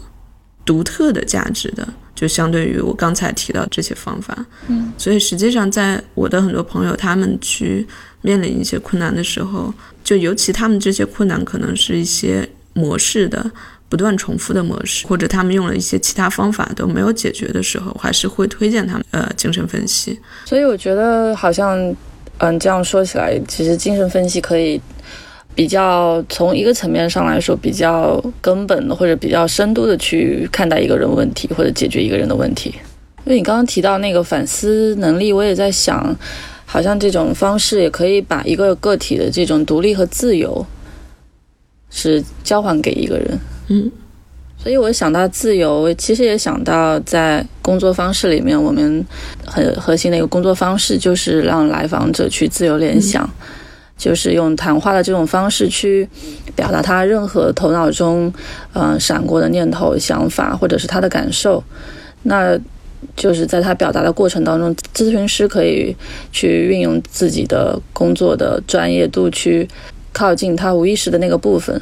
[0.65, 1.87] 独特的价值的。
[2.17, 4.35] 就相对于我刚才提到这些方法，
[4.67, 7.85] 嗯，所以实际上，在我的很多朋友他们去
[8.23, 9.71] 面临一些困难的时候，
[10.03, 13.51] 就尤其他们这些困难可能是一些模式的
[13.87, 20.19] 不断重复的模式，或者他们用了一些其他方法都没有解决的时候，还是会推荐他们呃精神分析。
[20.45, 21.77] 所以我觉得好像，
[22.39, 24.81] 嗯，这样说起来，其实精神分析可以。
[25.57, 32.75] 比较从一个层面上来说，比较根本的或者比较深度的去看待一个人问题或者解决一个人的问题。
[33.25, 36.15] 因为你刚刚提到那个反思能力，我也在想，
[36.63, 40.63] 好像这种方式也可以把一个个体的这种独立和自由
[41.89, 43.39] 是交还给一个人。
[43.69, 43.91] 嗯，
[44.61, 49.03] 所以我想到自由，其实也想到在工作方式里面，我们
[49.43, 53.27] 很核心的一个工作方式就是让来访者去自由联想。
[53.97, 56.07] 就是用谈话的这种方式去
[56.55, 58.31] 表达他任何头脑中
[58.73, 61.63] 嗯闪过的念头、想法，或者是他的感受。
[62.23, 62.57] 那
[63.15, 65.95] 就是在他表达的过程当中，咨询师可以
[66.31, 69.67] 去运用自己的工作的专业度去
[70.13, 71.79] 靠近他无意识的那个部分，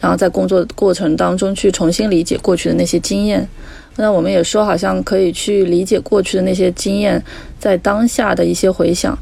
[0.00, 3.48] 然后在工作过程当中去重新理解过去的那些经验。
[3.96, 7.22] 那我们也说，好像可以去理解过去的那些经验，
[7.58, 9.18] 在当下的一些回想，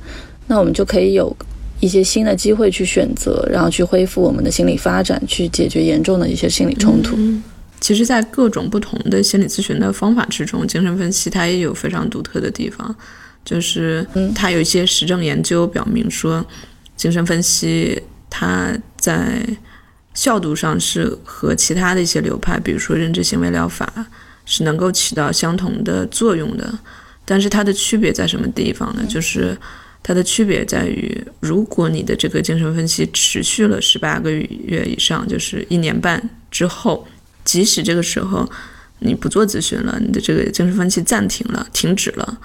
[0.47, 1.35] 那我们就可以有。
[1.81, 7.17] 一些新的机会去选择，然后去恢复我们的心理发展，去解决严重的一些心理冲突。
[7.81, 12.93] 其实，在各种不同的心理咨询的方法之中，精神分析它也有非常独特的地方，
[13.45, 16.45] 就是它有一些实证研究表明说，
[16.97, 19.41] 精神分析它在
[20.15, 24.07] 效度上是和其他的一些流派，比如说认知行为疗法，
[24.45, 26.77] 是能够起到相同的作用的。
[27.25, 29.05] 但是它的区别在什么地方呢？
[29.09, 29.57] 就是。
[30.09, 37.07] 它的区别在于，如果你的这个精神分析持续了十八个月以上，就是一年半之后，
[37.45, 38.51] 即使这个时候
[39.01, 42.39] 你不做咨询了，你的这个精神分析暂停了、停止了，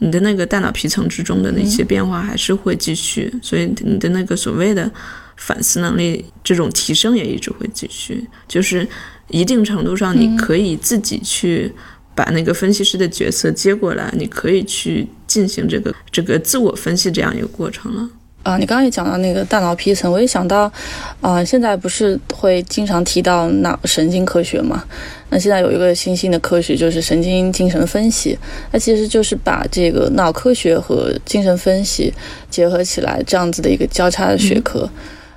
[0.00, 4.92] 你的那个大脑皮层之中的那些变化还是会继续，所以你的那个所谓的
[5.38, 8.86] 反思能力这种提升也一直会继续，就是
[9.28, 11.72] 一定程度上你可以自己去。
[12.16, 18.08] 把那个分析师的角色接过来，你可以去进行这个这个自我分析这样一个过程了。
[18.42, 20.72] 啊，你刚刚也讲到那个大脑皮层，我也想到，
[21.20, 24.84] 啊，现在不是会经常提到脑神经科学嘛？
[25.30, 28.38] 那现在有一个新兴的科学就是神经精神分析，
[28.70, 32.14] 那其实就是把这个脑科学和精神分析
[32.48, 34.88] 结合起来这样子的一个交叉的学科。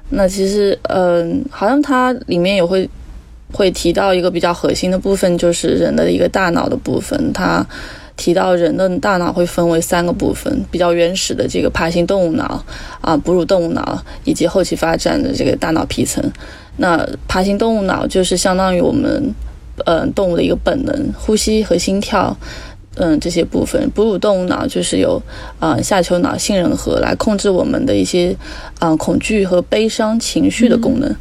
[0.09, 2.89] 那其实，嗯，好像它里面也会。
[3.51, 7.33] 会提到一个比较核心的部分，就是人的一个大脑的部分。
[7.33, 7.65] 他
[8.15, 12.63] 提到人的大脑会分为三个部分：比较原始的这个爬行动物脑
[13.01, 16.23] 啊，哺乳动物脑，以及后期发展的这个大脑皮层。
[16.77, 19.33] 那爬行动物脑就是相当于我们
[19.85, 22.35] 嗯动物的一个本能，呼吸和心跳，
[22.95, 23.89] 嗯这些部分。
[23.91, 25.21] 哺乳动物脑就是由
[25.59, 28.35] 啊下丘脑、杏仁核来控制我们的一些
[28.79, 31.15] 啊恐惧和悲伤情绪的功能。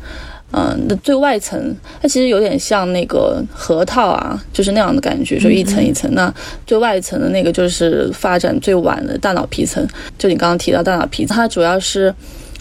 [0.51, 6.13] 那最外层，它其实有点像那个核桃啊，就是那样的感觉，就一层一层。
[6.15, 6.33] 那
[6.67, 12.13] 最外层的那个就是发展最晚的大脑皮层，就你刚刚提到大脑皮层，它主要是，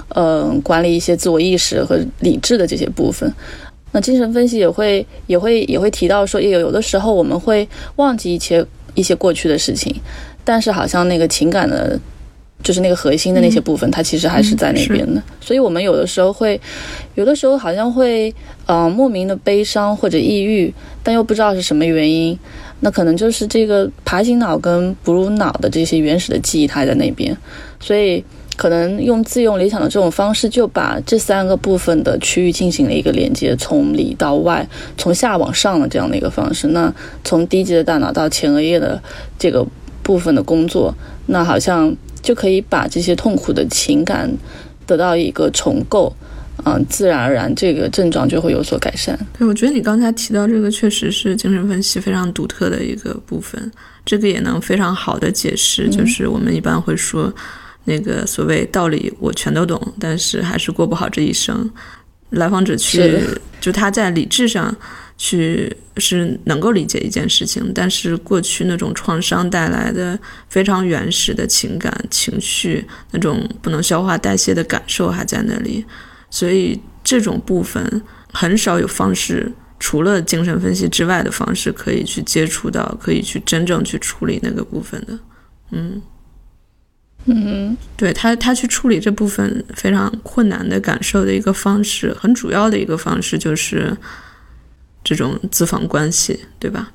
[0.09, 3.31] 嗯，管理一些自我意识和理智的这些部分。
[3.93, 8.63] 那精神分析也会也会也会提到说，也有有的时候我们会忘记一些
[8.95, 9.95] 一些过去的事情，
[10.43, 11.97] 但是好像那个情感的。
[12.67, 15.23] 就是那个核心的那些部分，它其实还是在那边的。
[15.39, 16.59] 所以，我们有的时候会，
[17.15, 18.33] 有的时候好像会，
[18.65, 22.37] 呃，莫名的悲伤或者抑郁，但又不知道是什么原因。
[22.81, 27.37] 那可能就是这个爬行脑跟哺乳脑的这些原始的记忆，它在那边。
[27.79, 28.21] 所以，
[28.57, 36.67] 可能用自用理想的这种方式，就把这三个部分的区域进行了一个连接，从里到外，从下往上的这样的一个方式。
[36.67, 39.01] 那从低级的大脑到前额叶的
[39.39, 39.65] 这个
[40.03, 40.93] 部分的工作，
[41.27, 41.95] 那好像。
[42.27, 44.29] 就可以把这些痛苦的情感
[44.85, 46.13] 得到一个重构，
[46.65, 49.17] 嗯，自然而然这个症状就会有所改善。
[49.39, 53.71] 对，我觉得你刚才提到这个确实是精神分析非常独特的一个部分，
[54.05, 57.33] 这个也能非常好的解释，就是我们一般会说
[57.85, 61.69] 那个所谓道理我全都懂，但是还是过不好这一生。
[62.31, 63.21] 来访者去
[63.61, 64.75] 就他在理智上
[65.17, 75.83] 去是能够理解一件事情，但是过去那种创伤带来的非常原始的情感情绪，那种不能消化代谢的感受还在那里，
[76.29, 78.01] 所以这种部分
[78.31, 85.19] 很少有方式，除了精神分析之外的方式可以去接触到，可以去真正去处理那个部分的，
[85.71, 86.01] 嗯。
[87.29, 93.97] 嗯，对他，他去处理这部分非常困难的感受的一个方式，很主要的一个方式就是
[95.15, 96.91] 这种咨访关系，对吧？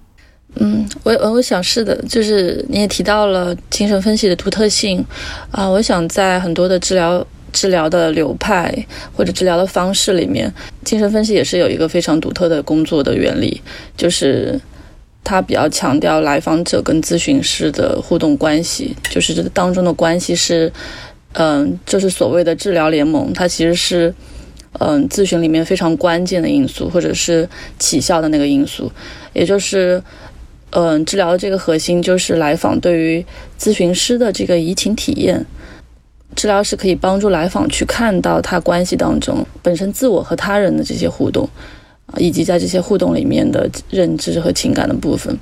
[0.56, 5.04] 嗯，我我我想是的，就是你也提到了精神分析的独特性
[5.50, 8.72] 啊，我想在很多的治疗治疗的流派
[9.16, 10.52] 或者治疗的方式里面，
[10.84, 13.60] 精神分析也是有一个非常独特的工作的原理，
[13.96, 14.60] 就是。
[15.24, 20.70] 它比较强调来访者跟咨询师的互动关系，就是这当中的关系是，
[21.34, 24.12] 嗯，就是所谓的治疗联盟，它其实是，
[24.78, 27.48] 嗯，咨询里面非常关键的因素，或者是
[27.78, 28.90] 起效的那个因素，
[29.32, 30.02] 也就是，
[30.70, 33.24] 嗯，治疗的这个核心就是来访对于
[33.58, 35.44] 咨询师的这个移情体验，
[36.34, 41.48] 治疗师可以帮助来访去看到他关系当中本身自我和他人的这些互动。
[42.06, 45.34] 啊以及在这些互动里面的认知和情感的部分，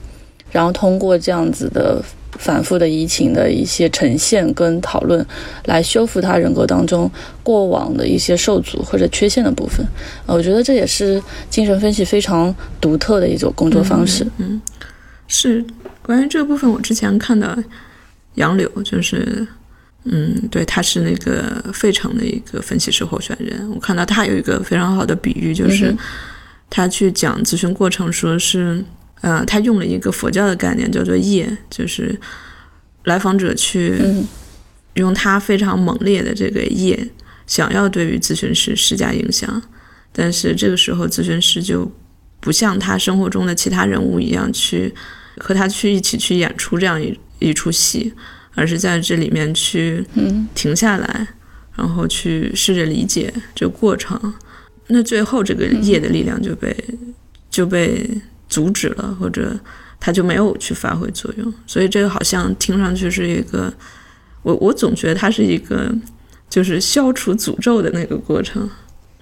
[0.52, 2.00] 然后通过这样子的
[2.38, 5.24] 反复的移情的一些呈现跟讨论，
[5.66, 7.10] 来修复他人格当中
[7.42, 9.86] 过往的一些受阻或者缺陷的部分。
[10.26, 14.26] 呃，我觉得这也是精神分析非常独特的一种工作方式。
[14.38, 14.60] 嗯，
[15.28, 15.64] 是
[16.02, 17.56] 关于这部分，我之前看到
[18.34, 19.46] 杨柳，就是
[20.04, 25.94] 嗯，对，他是那个费城的一个分析师候选人，我看到他有一个非常好的比喻，就是。
[26.72, 28.84] 他去讲咨询过程，说是，
[29.20, 32.18] 呃，他用了一个佛教的概念，叫做业，就是
[33.04, 33.98] 来访者去
[34.94, 37.10] 用他非常猛烈的这个业，
[37.46, 39.62] 想要对于咨询师施加影响，
[40.12, 41.90] 但是这个时候咨询师就
[42.40, 44.92] 不像他生活中的其他人物一样去
[45.38, 48.12] 和他去一起去演出这样一一出戏，
[48.54, 50.04] 而是在这里面去
[50.54, 51.28] 停下来，
[51.76, 54.34] 然后去试着理解这个过程。
[54.88, 56.76] 那最后这个业的力量就被
[57.48, 58.10] 就被
[58.50, 59.58] 阻止了，或者
[59.98, 61.54] 它就没有去发挥作用。
[61.66, 63.72] 所以这个好像听上去是一个，
[64.42, 65.90] 我我总觉得它是一个
[66.50, 68.68] 就是消除诅咒的那个过程。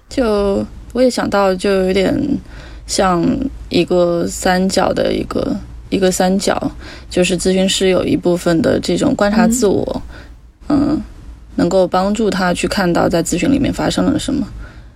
[0.09, 2.13] 就我也想到，就有点
[2.85, 3.23] 像
[3.69, 5.55] 一个三角的一个
[5.89, 6.71] 一个三角，
[7.09, 10.01] 就是咨询师有一部分的这种观察自我，
[10.67, 10.99] 嗯，
[11.55, 14.47] 能够帮助他去看到在咨询里面发生了什么，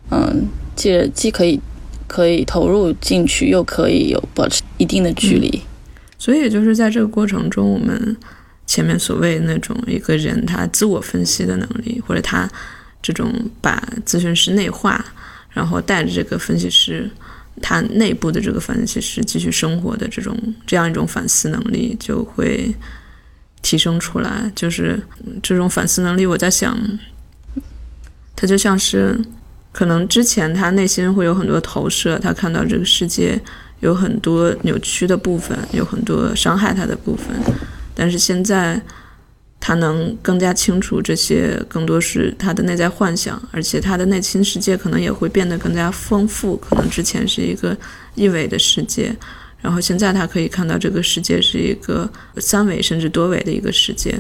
[0.09, 0.47] 嗯。
[0.75, 1.61] 既既可以
[2.14, 5.59] 可以投入进去，又可以有保持一定的距离，
[6.20, 8.16] 所以就是在这个过程中，我们
[8.68, 12.47] 前面所谓那种一个人他自我分析的能力，或者他
[13.01, 15.03] 这种把咨询师内化，
[15.49, 17.09] 然后带着这个分析师
[17.64, 20.38] 他内部的这个分析师继续生活的这种
[20.68, 22.76] 这样一种反思能力就会
[23.64, 24.51] 提升出来。
[24.53, 25.01] 就是
[25.41, 26.78] 这种反思能力，我在想，
[28.36, 29.20] 它就像是。
[29.74, 33.38] 可能之前他内心会有很多投射，他看到这个世界
[33.82, 37.36] 有很多扭曲的部分，有很多伤害他的部分，
[37.95, 38.80] 但是现在
[39.59, 46.55] 他能更加清楚这些更多是他的内在幻想，而且他的内心世界可能也会变得更加丰富。
[46.57, 47.76] 可能之前是一个
[48.13, 49.15] 一维的世界，
[49.59, 52.07] 然后现在他可以看到这个世界是一个
[52.38, 54.19] 三维甚至多维的一个世界。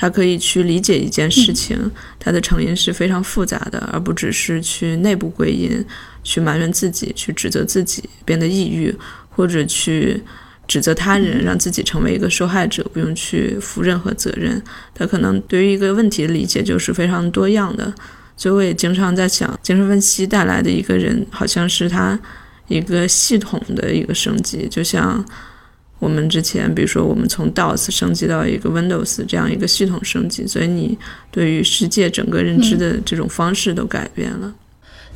[0.00, 1.78] 他可以去理解一件事情，
[2.18, 5.84] 它的成因是非常复杂的，而不只是去内部归因，
[6.24, 8.96] 去埋怨自己，去指责自己，变得抑郁，
[9.28, 10.22] 或者去
[10.66, 14.62] 指责他人，让自己成为一个受害者，不用去负任何责任。
[14.94, 17.92] 他可能对于一个问题的理解就是非常多样的。
[18.38, 22.18] 所以我也经常在想，精神分析带来的一个人，好像是他
[22.68, 25.22] 一个系统的一个升级，就像。
[26.00, 30.98] 我们之前，比如说，我们从 DOS 升级到一个 Windows 这样一个系统升级，所以你
[31.30, 34.52] 对于世界整个认知的这种方式都改变了。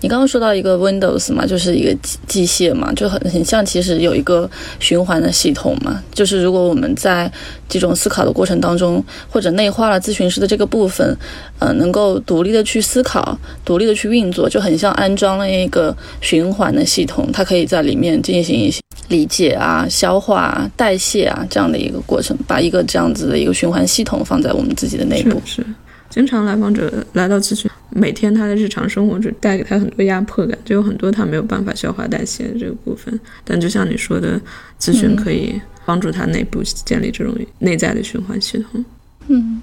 [0.05, 4.49] 你刚刚说到一个 Windows 嘛，就是一个机机械嘛，就很很像，其实有一个
[4.79, 5.99] 循环的系统嘛。
[6.13, 7.33] 就是如果我们在
[7.71, 11.17] 这种思考的过程当中，或者内化了咨询师的这个部分，
[11.59, 25.41] 呃，能够独立的去思考，独立的去运作，就很像安装了一个循环的系统，它可以在里面进行一些理解啊、消化、啊代谢啊这样的一个过程，把一个这样子的一个循环系统放在我们自己的内部。
[25.47, 25.65] 是。
[26.11, 33.19] 经常来访者来到咨询，每天他的日常生活就带给他很多压迫感，就有很多他没有办法消化代谢的这个部分。
[33.45, 34.41] 但就像你说的，
[34.81, 38.85] 咨询可以帮助他内部建立这种内在的循环系统。
[39.29, 39.63] 嗯，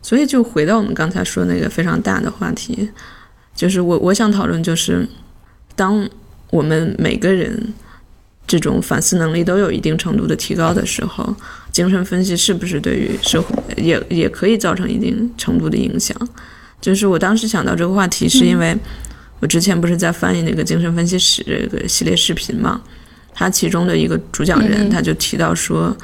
[0.00, 2.88] 所以就回到我们刚才说那个非常大的话题，
[3.54, 5.06] 就是我我想讨论就是，
[5.76, 6.08] 当
[6.50, 7.74] 我们每个人
[8.46, 11.36] 这种反思能力都有一定程度的提高的时候，
[11.70, 16.16] 精神分析是不是对于社会也也可以造成一定程度的影响？
[16.80, 18.76] 就是我当时想到这个话题，是因为
[19.40, 22.80] 我之前不是在翻译那个精神分析史这个系列视频嘛，
[23.34, 25.96] 他其中的一个主讲人他就提到说，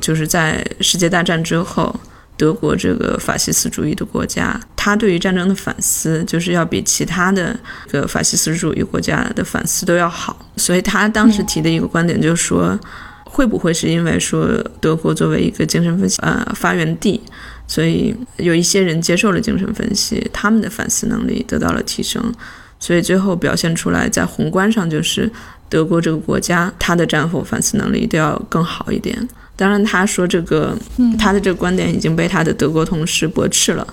[0.00, 1.94] 就是在世界大战之后。
[2.38, 7.58] 德国这个法西斯主义的国家，他对于战争的反思，就是要比其他的
[7.88, 10.46] 个法西斯主义国家的反思都要好。
[10.58, 12.78] 所以他当时提的一个观点就是说，
[13.24, 14.46] 会不会是因为说
[14.82, 17.18] 德国作为一个精神分析呃发源地，
[17.66, 22.32] 所以有一些人接受了精神分析，他们的反思能力得到了提升，
[22.78, 25.30] 所以最后表现出来在宏观上就是
[25.68, 29.28] 德国这个国家它的战后反思能力都要更好一点。
[29.56, 30.76] 当然，他说这个，
[31.18, 33.86] 他的这个观点已经被他的德国同事驳斥了。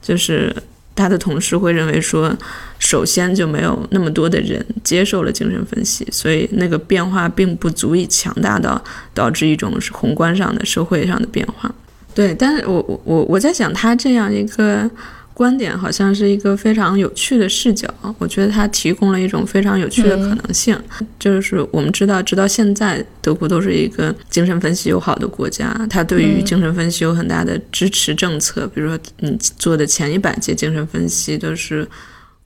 [0.00, 0.54] 就是
[0.94, 2.32] 他的同事会认为说，
[2.78, 11.74] 首先就没有那么多的人接受了精神分析，所以那个变化并不足以强大到导致一种是宏观上的社会上的变化。
[12.18, 14.90] 对，但是我我我我在想，他这样一个。
[15.38, 17.88] 观点好像是一个非常有趣的视角，
[18.18, 20.76] 我觉得他提供了一种非常有趣的可能性。
[21.16, 28.66] 就是我们知道，直到现在，德国都是一个精神分析友好的国家，它对于精神分析有很大的支持政策。
[28.74, 31.86] 比如说，你做的前一百节精神分析，都是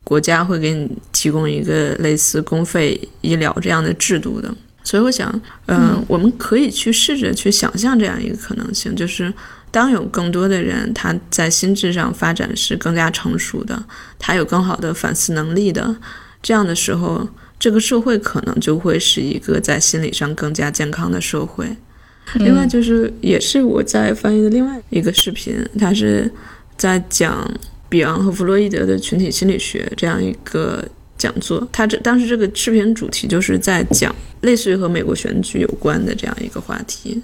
[0.04, 4.54] 国家会给你提供一个类似公费医疗这样的制度的。
[4.84, 9.32] 所以，我想，嗯，我们可以去试着去想象这样一个可能性，就是。
[9.72, 13.82] 当有更多的人他在心智上发展是更加成熟的，
[14.18, 15.96] 他有更好的反思能力的，
[16.40, 17.26] 这样的时候，
[17.58, 21.66] 这个社会可能就会是一个在心理上更加健康的社会。
[22.34, 26.30] 另外，就是也是我在翻译的另外一个视频，他是
[26.76, 27.50] 在讲
[27.88, 30.84] 比昂和弗洛伊德的群体心理学这样一个
[31.18, 31.66] 讲座。
[31.72, 37.22] 他这当时这个视频主题就是在讲类似于和美国选举有关的这样一个话题。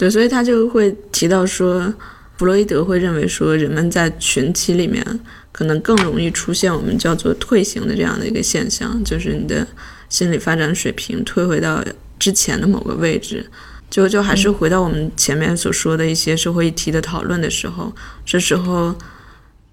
[0.00, 1.92] 对，所以他就会提到说，
[2.38, 5.04] 弗洛伊德会认为说，人们在群体里面
[5.52, 9.66] 可能更容易出现我们叫做退行的这样的一个现象，就是你的
[10.08, 11.84] 心理发展水平退回到
[12.18, 13.44] 之前的某个位置，
[13.90, 17.94] 就就还是回到我们前面所说的一些社会议题的讨论的时候，
[18.24, 18.94] 这时候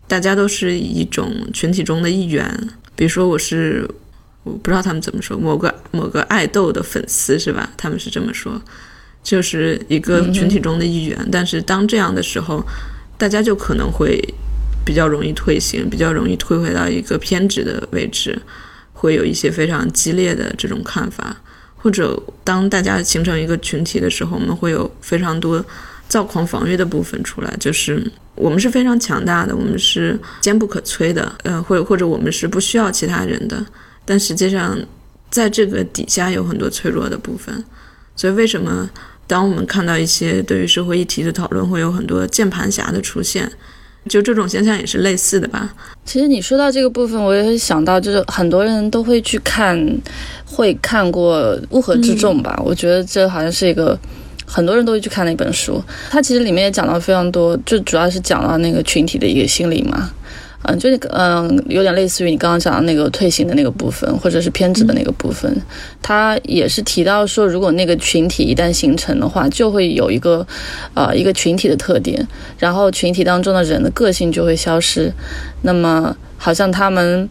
[0.10, 3.90] 大家都是一种群体中的一员，比如说我是
[4.44, 7.72] 我不知道他们怎么说，某个某个爱豆的粉丝是吧？
[7.78, 8.62] 他们是这么说。
[9.28, 12.66] 就是一个群体中的一员，但是当这样的时候，
[13.18, 14.18] 大家就可能会
[14.86, 18.42] 比较容易退行，比较容易退回到一个偏执的位置，
[18.94, 21.36] 会有一些非常激烈的这种看法。
[21.76, 25.64] 或者当大家形成一个群体的时候，我们会有非常多
[26.08, 28.02] 躁狂防御的部分出来，就是
[28.34, 33.66] 我们是非常强大的，我们是坚不可摧的，呃，或或者我们是不需要其他人的，
[34.06, 34.80] 但实际上
[35.30, 37.62] 在这个底下有很多脆弱的部分，
[38.16, 38.90] 所以为什么？
[39.28, 43.52] 当我们看到一些对于社会议题的讨论，会有很多键盘侠的出现，
[44.08, 45.74] 就这种现象也是类似的吧。
[46.06, 49.78] 其实你说到这个部分，我也会想到，就是很多人都会去看，
[50.46, 51.40] 会看过
[51.72, 52.58] 《乌合之众》吧？
[52.64, 54.00] 我觉得这好像是一个
[54.46, 55.84] 很多人都会去看的一本书。
[56.10, 60.10] 它其实里面也讲到非常多，就主要是讲到那个群体的一个心理嘛。
[60.70, 65.50] 嗯，就嗯，有点类似于你刚刚讲的那个退行的那个部分，或者是偏执的那个部分。
[66.02, 70.46] 他也是提到说，如果那个群体一旦形成的话，就会有一个，
[70.94, 72.28] 呃，一个群体的特点，
[72.60, 75.10] 然后群体当中的人的个性就会消失。
[75.62, 77.30] 那么，好像他们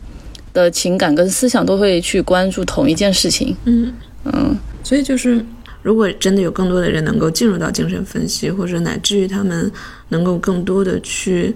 [0.54, 3.54] 的情感跟思想都会去关注同一件事情。
[3.66, 3.92] 嗯
[4.24, 5.44] 嗯，所以就是，
[5.82, 9.70] 如果真的有更多的人能够进入到精神分析，或者乃至于他们
[10.08, 11.54] 能够更多的去。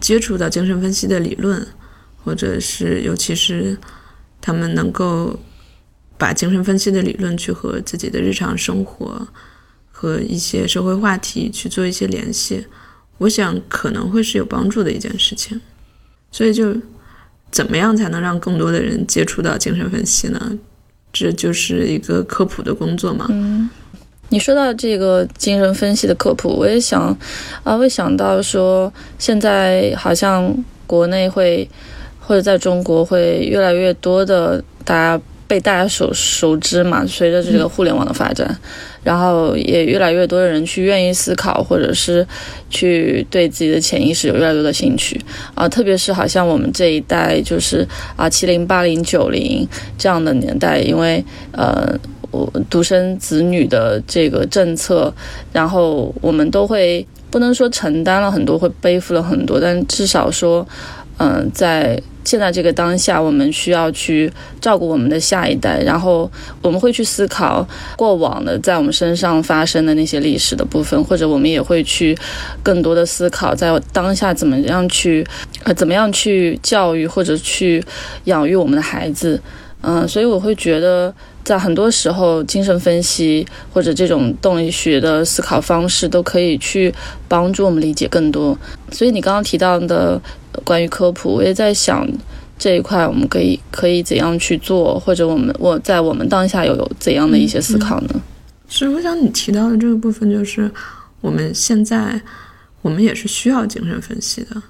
[0.00, 1.66] 接触到精神分析的理论，
[2.24, 3.76] 或者是尤其是
[4.40, 5.38] 他们能够
[6.18, 9.28] 把精神分析的理论去和自己的日常生活
[9.90, 12.66] 和一些社会话题去做一些联系，
[13.18, 15.60] 我想可能会是有帮助的一件事情。
[16.30, 16.74] 所以，就
[17.50, 20.58] 怎么样才能让更多的人接触到精神分析呢？
[21.12, 23.28] 这就是一个科普的工作嘛。
[24.32, 27.14] 你说到这个精神分析的科普，我也想，
[27.62, 30.52] 啊，会想到说，现在好像
[30.86, 31.68] 国内会
[32.18, 38.58] 或者在中国会越来越多的大家被大家所熟知嘛，随着这个互联网的发展，
[39.04, 42.26] 然后也越来越多的人去愿意思考，或者是
[42.70, 45.20] 去对自己的潜意识有越来越多的兴趣
[45.54, 49.68] 啊，特别是好像我们这一代就是啊七零八零九零
[49.98, 51.22] 这样的年代，因为
[51.52, 51.94] 呃。
[52.68, 55.12] 独生子女的这个政策，
[55.52, 60.66] 然后我们都会不能说承担了很多，会背负了很多，但至少说，
[61.18, 66.30] 嗯，在现在这个当下，我们需要去照顾我们的下一代，然后
[66.62, 67.66] 我们会去思考
[67.96, 72.16] 过往的在我们身上发生的那些历史的部分，或者我们也会去
[72.62, 75.26] 更多的思考在当下怎么样去
[75.64, 77.84] 呃怎么样去教育或者去
[78.24, 79.40] 养育我们的孩子。
[79.84, 81.12] 嗯，所以我会觉得，
[81.44, 86.94] 在很多时候，精神分析或者这种动力学的思考方式，都可以去
[87.28, 88.56] 帮助我们理解更多。
[88.90, 90.20] 所以你刚刚提到的
[90.64, 92.08] 关于科普，我也在想
[92.58, 98.22] 这一块，我们可以可以怎样去做，或者我们我在我们当下又有怎样的一些思考呢？
[98.68, 100.70] 是，我想你提到的这个部分，就是
[101.20, 102.20] 我们现在
[102.82, 104.62] 我们也是需要精神分析的。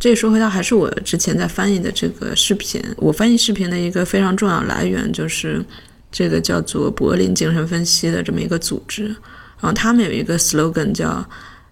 [0.00, 2.82] 这说回到，还是我之前在翻译的这个视频。
[2.96, 5.62] 我翻译视频的一个非常重要来源，就是
[6.10, 9.04] 这个叫做柏林精神分析的这么一个组织。
[9.04, 11.26] 然后他们有一个 slogan 叫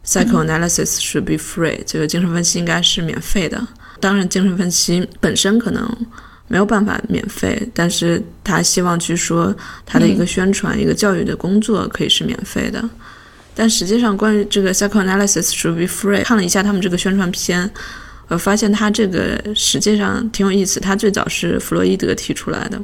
[0.05, 3.67] “psychoanalysis should be free”，这个精神分析应该是免费的。
[4.01, 5.91] 当然，精神分析本身可能
[6.47, 12.89] 没有办法免费，但是他希望去说他的一个宣传、一个教育的工作可以是免费的。
[13.55, 17.71] 但实际上，关于这个 “psychoanalysis should be free”，看了一下他们这个宣传片。
[18.29, 22.79] 我发现他这个实际上挺有意思，他最早是弗洛伊德提出来的，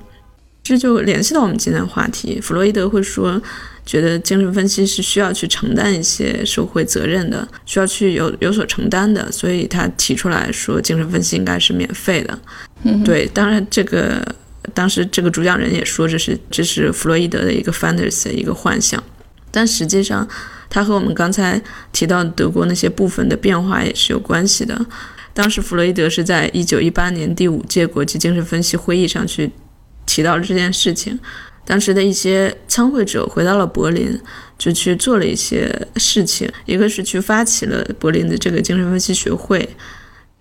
[0.65, 2.41] 这就联系到我们今天的话题。
[2.41, 3.41] 弗洛伊德会说，
[3.85, 12.39] 觉得精神分析是需要去承担一些社会责任的，需要去有有所承担的，所以他提出来说，精神分析应该是免费的。
[12.83, 14.27] 嗯，对，当然这个
[14.73, 19.03] 当时这个主讲人也说，这是这是弗洛伊德的一个 fantasy 一个幻想，
[19.51, 20.27] 但实际上
[20.71, 21.61] 他和我们刚才
[21.93, 24.87] 提到德国那些部分的变化也是有关系的。
[25.35, 29.51] 当时弗洛伊德是在一九一八年第五届国际精神分析会议上去
[30.07, 31.19] 提到了这件事情。
[31.67, 34.21] 当时的一些参会者回到了柏林，
[34.59, 36.47] 就去做了一些事情。
[36.67, 39.67] 一个是去发起了柏林的这个精神分析学会，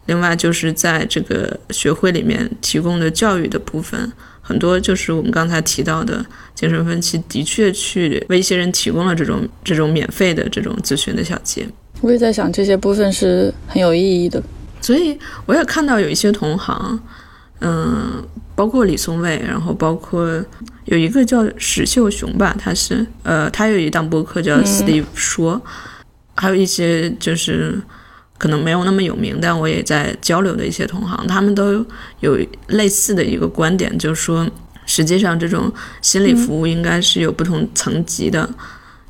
[0.07, 4.11] 另外就是在这个学会里面提供的教育的部分，
[4.41, 11.65] 很多就是我们刚才提到的精神分析的确去为一些人提供了这种这种免费的这种咨询的小节。
[12.01, 14.43] 我也在想，这些部分是很有意义的。
[14.81, 16.99] 所以我也看到有一些同行，
[17.61, 18.21] 嗯，
[18.55, 20.43] 包括李松蔚，然后包括
[20.85, 25.59] 有一个叫史秀雄吧，他是，呃，他有一档播客叫 Steve 说，
[26.35, 27.81] 还有一些就是
[28.37, 31.83] 可能没有那么有名，但我也在交流的一些同行，他们都
[32.19, 32.37] 有
[32.67, 34.47] 类似的一个观点，就是说，
[34.85, 38.47] 实际上这种心理服务应该是有不同层级的，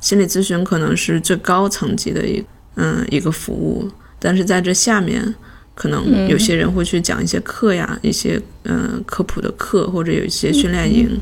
[0.00, 2.42] 心理咨询可能是最高层级的一，
[2.76, 5.34] 嗯，一个服务，但是在这下面。
[5.74, 11.18] 可能有些人会去讲一些课呀，一些嗯科普的课，或者有一些训练营，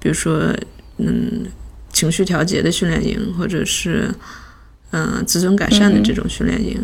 [0.00, 0.42] 比如说
[0.96, 1.44] 嗯
[1.92, 4.10] 情绪调节的训练营，或者是
[4.92, 6.80] 嗯自尊改善的这种训练营，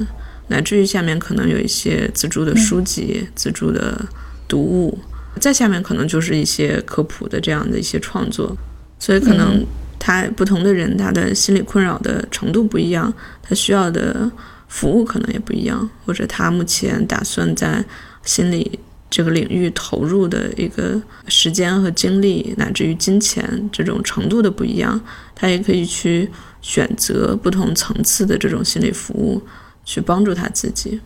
[0.48, 3.98] 乃至于下面可能有一些自助的书籍、自助的
[4.46, 4.98] 读物，
[5.40, 8.54] 再下面可能就是一些科普的这样的一些创作，
[8.98, 9.64] 所以可能
[9.98, 13.10] 他不同的人他的心理困扰的程度不一样，
[13.42, 14.30] 他需要的。
[14.68, 17.84] 服务可能也不一样，或者他目前打算在
[18.24, 25.00] 心理这个领域投入的一个时间和精力，乃至于金钱这种程度的不一样，
[25.34, 26.28] 他也可以去
[26.60, 29.40] 选择不同层次的这种心理服务，
[29.84, 31.00] 去帮助他自己。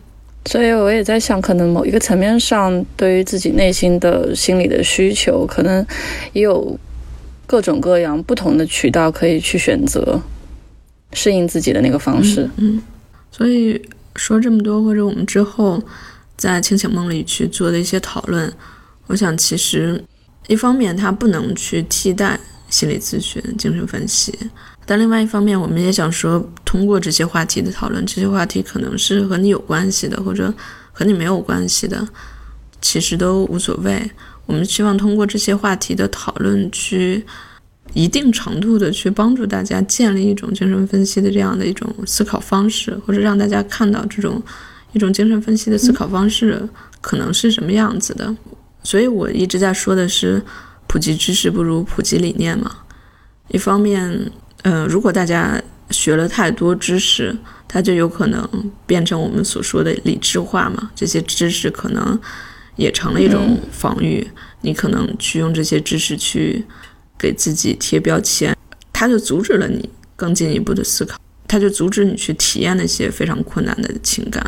[0.45, 5.85] 所以我也在想，可能某一个层面上，对于自己内心的心理的需求，可能
[6.33, 6.77] 也有
[7.45, 10.19] 各种各样不同的渠道可以去选择，
[11.13, 12.49] 适应自己的那个方式。
[12.57, 12.81] 嗯。
[13.31, 13.81] 所以
[14.17, 15.81] 说这么多，或者我们之后
[16.35, 18.51] 在清醒梦里去做的一些讨论，
[19.07, 20.03] 我想其实
[20.47, 22.37] 一方面它不能去替代
[22.69, 24.37] 心理咨询、精神分析，
[24.85, 30.53] 但另外一方面，我们也想说，通过这些话题的讨论，这些话题可能是和你有关系的，或者
[30.91, 32.05] 和你没有关系的，
[32.81, 34.11] 其实都无所谓。
[34.45, 37.25] 我们希望通过这些话题的讨论去。
[37.93, 44.41] 一定程度的去帮助大家建立一种精神分析的这样的一种思考方式，或者让大家看到这种
[44.93, 46.65] 一种精神分析的思考方式
[47.01, 48.33] 可能是什么样子的。
[48.83, 50.41] 所以我一直在说的是，
[50.87, 52.71] 普及知识不如普及理念嘛。
[53.49, 54.31] 一方面，
[54.61, 57.35] 呃，如果大家学了太多知识，
[57.67, 60.89] 它就有可能变成我们所说的理智化嘛。
[60.95, 62.17] 这些知识可能
[62.77, 64.25] 也成了一种防御，
[64.61, 66.63] 你可能去用这些知识去。
[67.21, 68.57] 给自己贴标签，
[68.91, 74.43] 他就阻止了你更进一步的思考，他就阻止你去体验那些非常困难的情感。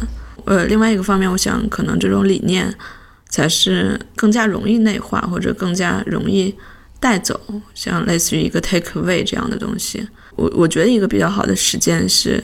[0.45, 2.73] 呃，另外一个方面，我想可能这种理念
[3.29, 6.53] 才是更加容易内化或者更加容易
[6.99, 7.39] 带走，
[7.75, 10.07] 像类似于一个 take away 这样的东西。
[10.35, 12.43] 我我觉得一个比较好的实践是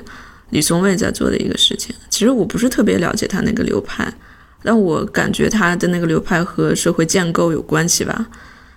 [0.51, 1.95] 李松蔚在做的一个事情。
[2.09, 4.13] 其实我不是特别了解他那个流派，
[4.61, 8.27] 但我感觉他的那个流派和社会建构有关系吧，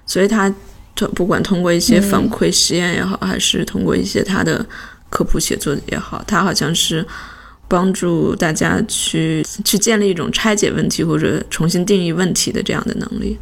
[0.07, 0.53] 所以他
[1.15, 4.65] 不管通过一些反馈实验也好，还是通过一些他的
[5.11, 7.05] 科普写作也好，他好像是
[7.69, 13.39] 帮助大家去去建立一种拆解问题或者重新定义问题的这样的能力。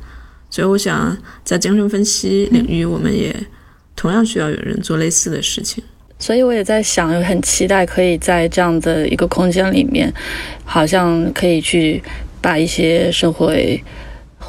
[0.49, 3.35] 所以我想，在精神分析领域，我们也
[3.95, 5.83] 同样需要有人做类似的事情。
[6.19, 10.13] 所以我也在想，很期待可以在这样的一个空间里面，
[10.65, 12.03] 好像可以去。
[12.43, 13.85] 把一些社会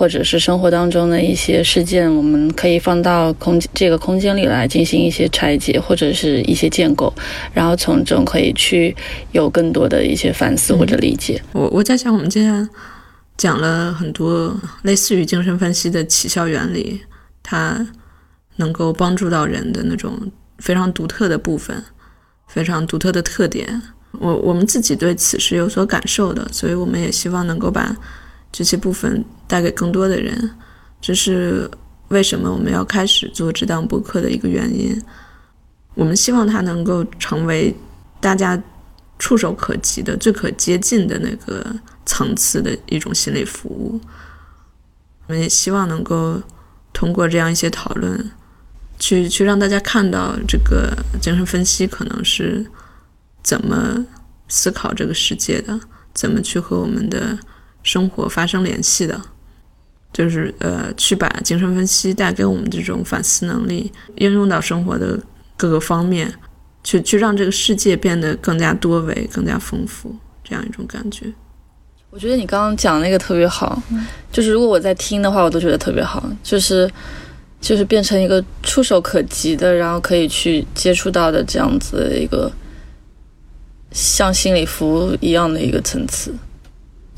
[0.02, 7.14] 或者是生活当中的一些事件，我们可以放到空这个空间里来进行一些拆解，或者是一些建构，
[7.54, 8.96] 然后从中可以去
[9.32, 11.40] 有更多的一些反思或者理解。
[11.54, 12.68] 我我在想，我们今天
[13.38, 17.00] 讲了很多类似于精神分析的起效原理，
[17.44, 17.88] 它
[18.56, 20.18] 能够帮助到人的那种
[20.58, 21.84] 非常独特的部分，
[22.48, 23.80] 非常独特的特点。
[24.14, 27.96] 我我们自己对此是有所感受的，所以我们也希望能够把
[28.52, 30.52] 这些部分带给更多的人。
[31.00, 31.70] 这是
[32.10, 35.02] 为什么我们要开始做这档播客的一个原因。
[35.94, 37.76] 我们希望它能够成为
[38.20, 38.62] 大家
[39.18, 41.66] 触手可及的、最可接近的那个
[42.06, 44.00] 层次的一种心理服务。
[45.28, 46.42] 我们也希望能够
[46.94, 48.32] 通过这样一些讨论，
[49.00, 52.66] 去去让大家看到这个精神分析可能是。
[53.44, 54.06] 怎么
[54.48, 55.80] 思考这个世界的？
[56.14, 57.36] 怎么去和我们的
[57.84, 59.20] 生活发生联系的？
[60.14, 65.18] 就是呃，去把精神分析带给我们这种反思能力应用到生活的
[65.56, 66.34] 各个方面，
[66.84, 70.14] 去去让这个世界变得更加多维、更加丰富，
[70.44, 71.32] 这样一种感觉。
[72.10, 73.82] 我觉得你刚刚讲那个特别好，
[74.32, 76.92] 就是如果我在听的话，我都觉得特别好，就是
[77.62, 82.52] 就是变成一个触手可及的，然后可以去接触到的这样子的一个。
[83.94, 86.34] 像心理服务一样的一个层次，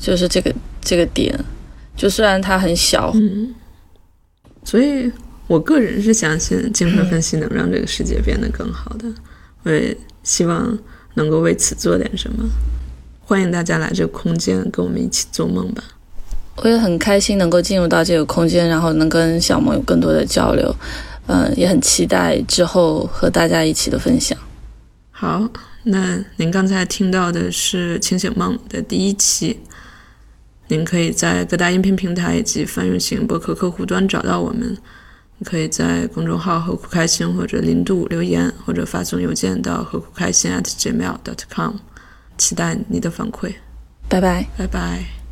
[0.04, 1.34] 就是这个这个点，
[1.96, 3.54] 就虽然它很小，嗯，
[4.62, 5.10] 所以
[5.46, 9.06] 我个人是相信精神分析能让这个世界变得更好的，
[9.62, 10.78] 我也希望
[11.14, 12.44] 能够为此做点什么。
[13.24, 15.82] 欢迎大家来这个空间跟我们一起做梦吧。
[16.56, 20.76] 我也很开心能够进入到这个空间，然后能跟小梦有更多的交流，
[21.28, 24.36] 嗯，也很期待之后和大家一起的分享。
[25.10, 25.48] 好。
[25.86, 29.60] 那您刚才听到的是《清醒梦》的第一期，
[30.68, 34.76] 您可以在各大音频平台以及泛用型博客客户端找到我们。
[35.38, 41.74] 你可以在公众号“何苦开心”或者零度留言，或者发送邮件到何苦开心 @gmail.com，
[42.38, 43.52] 期待你的反馈。
[44.08, 45.23] 拜拜，拜拜。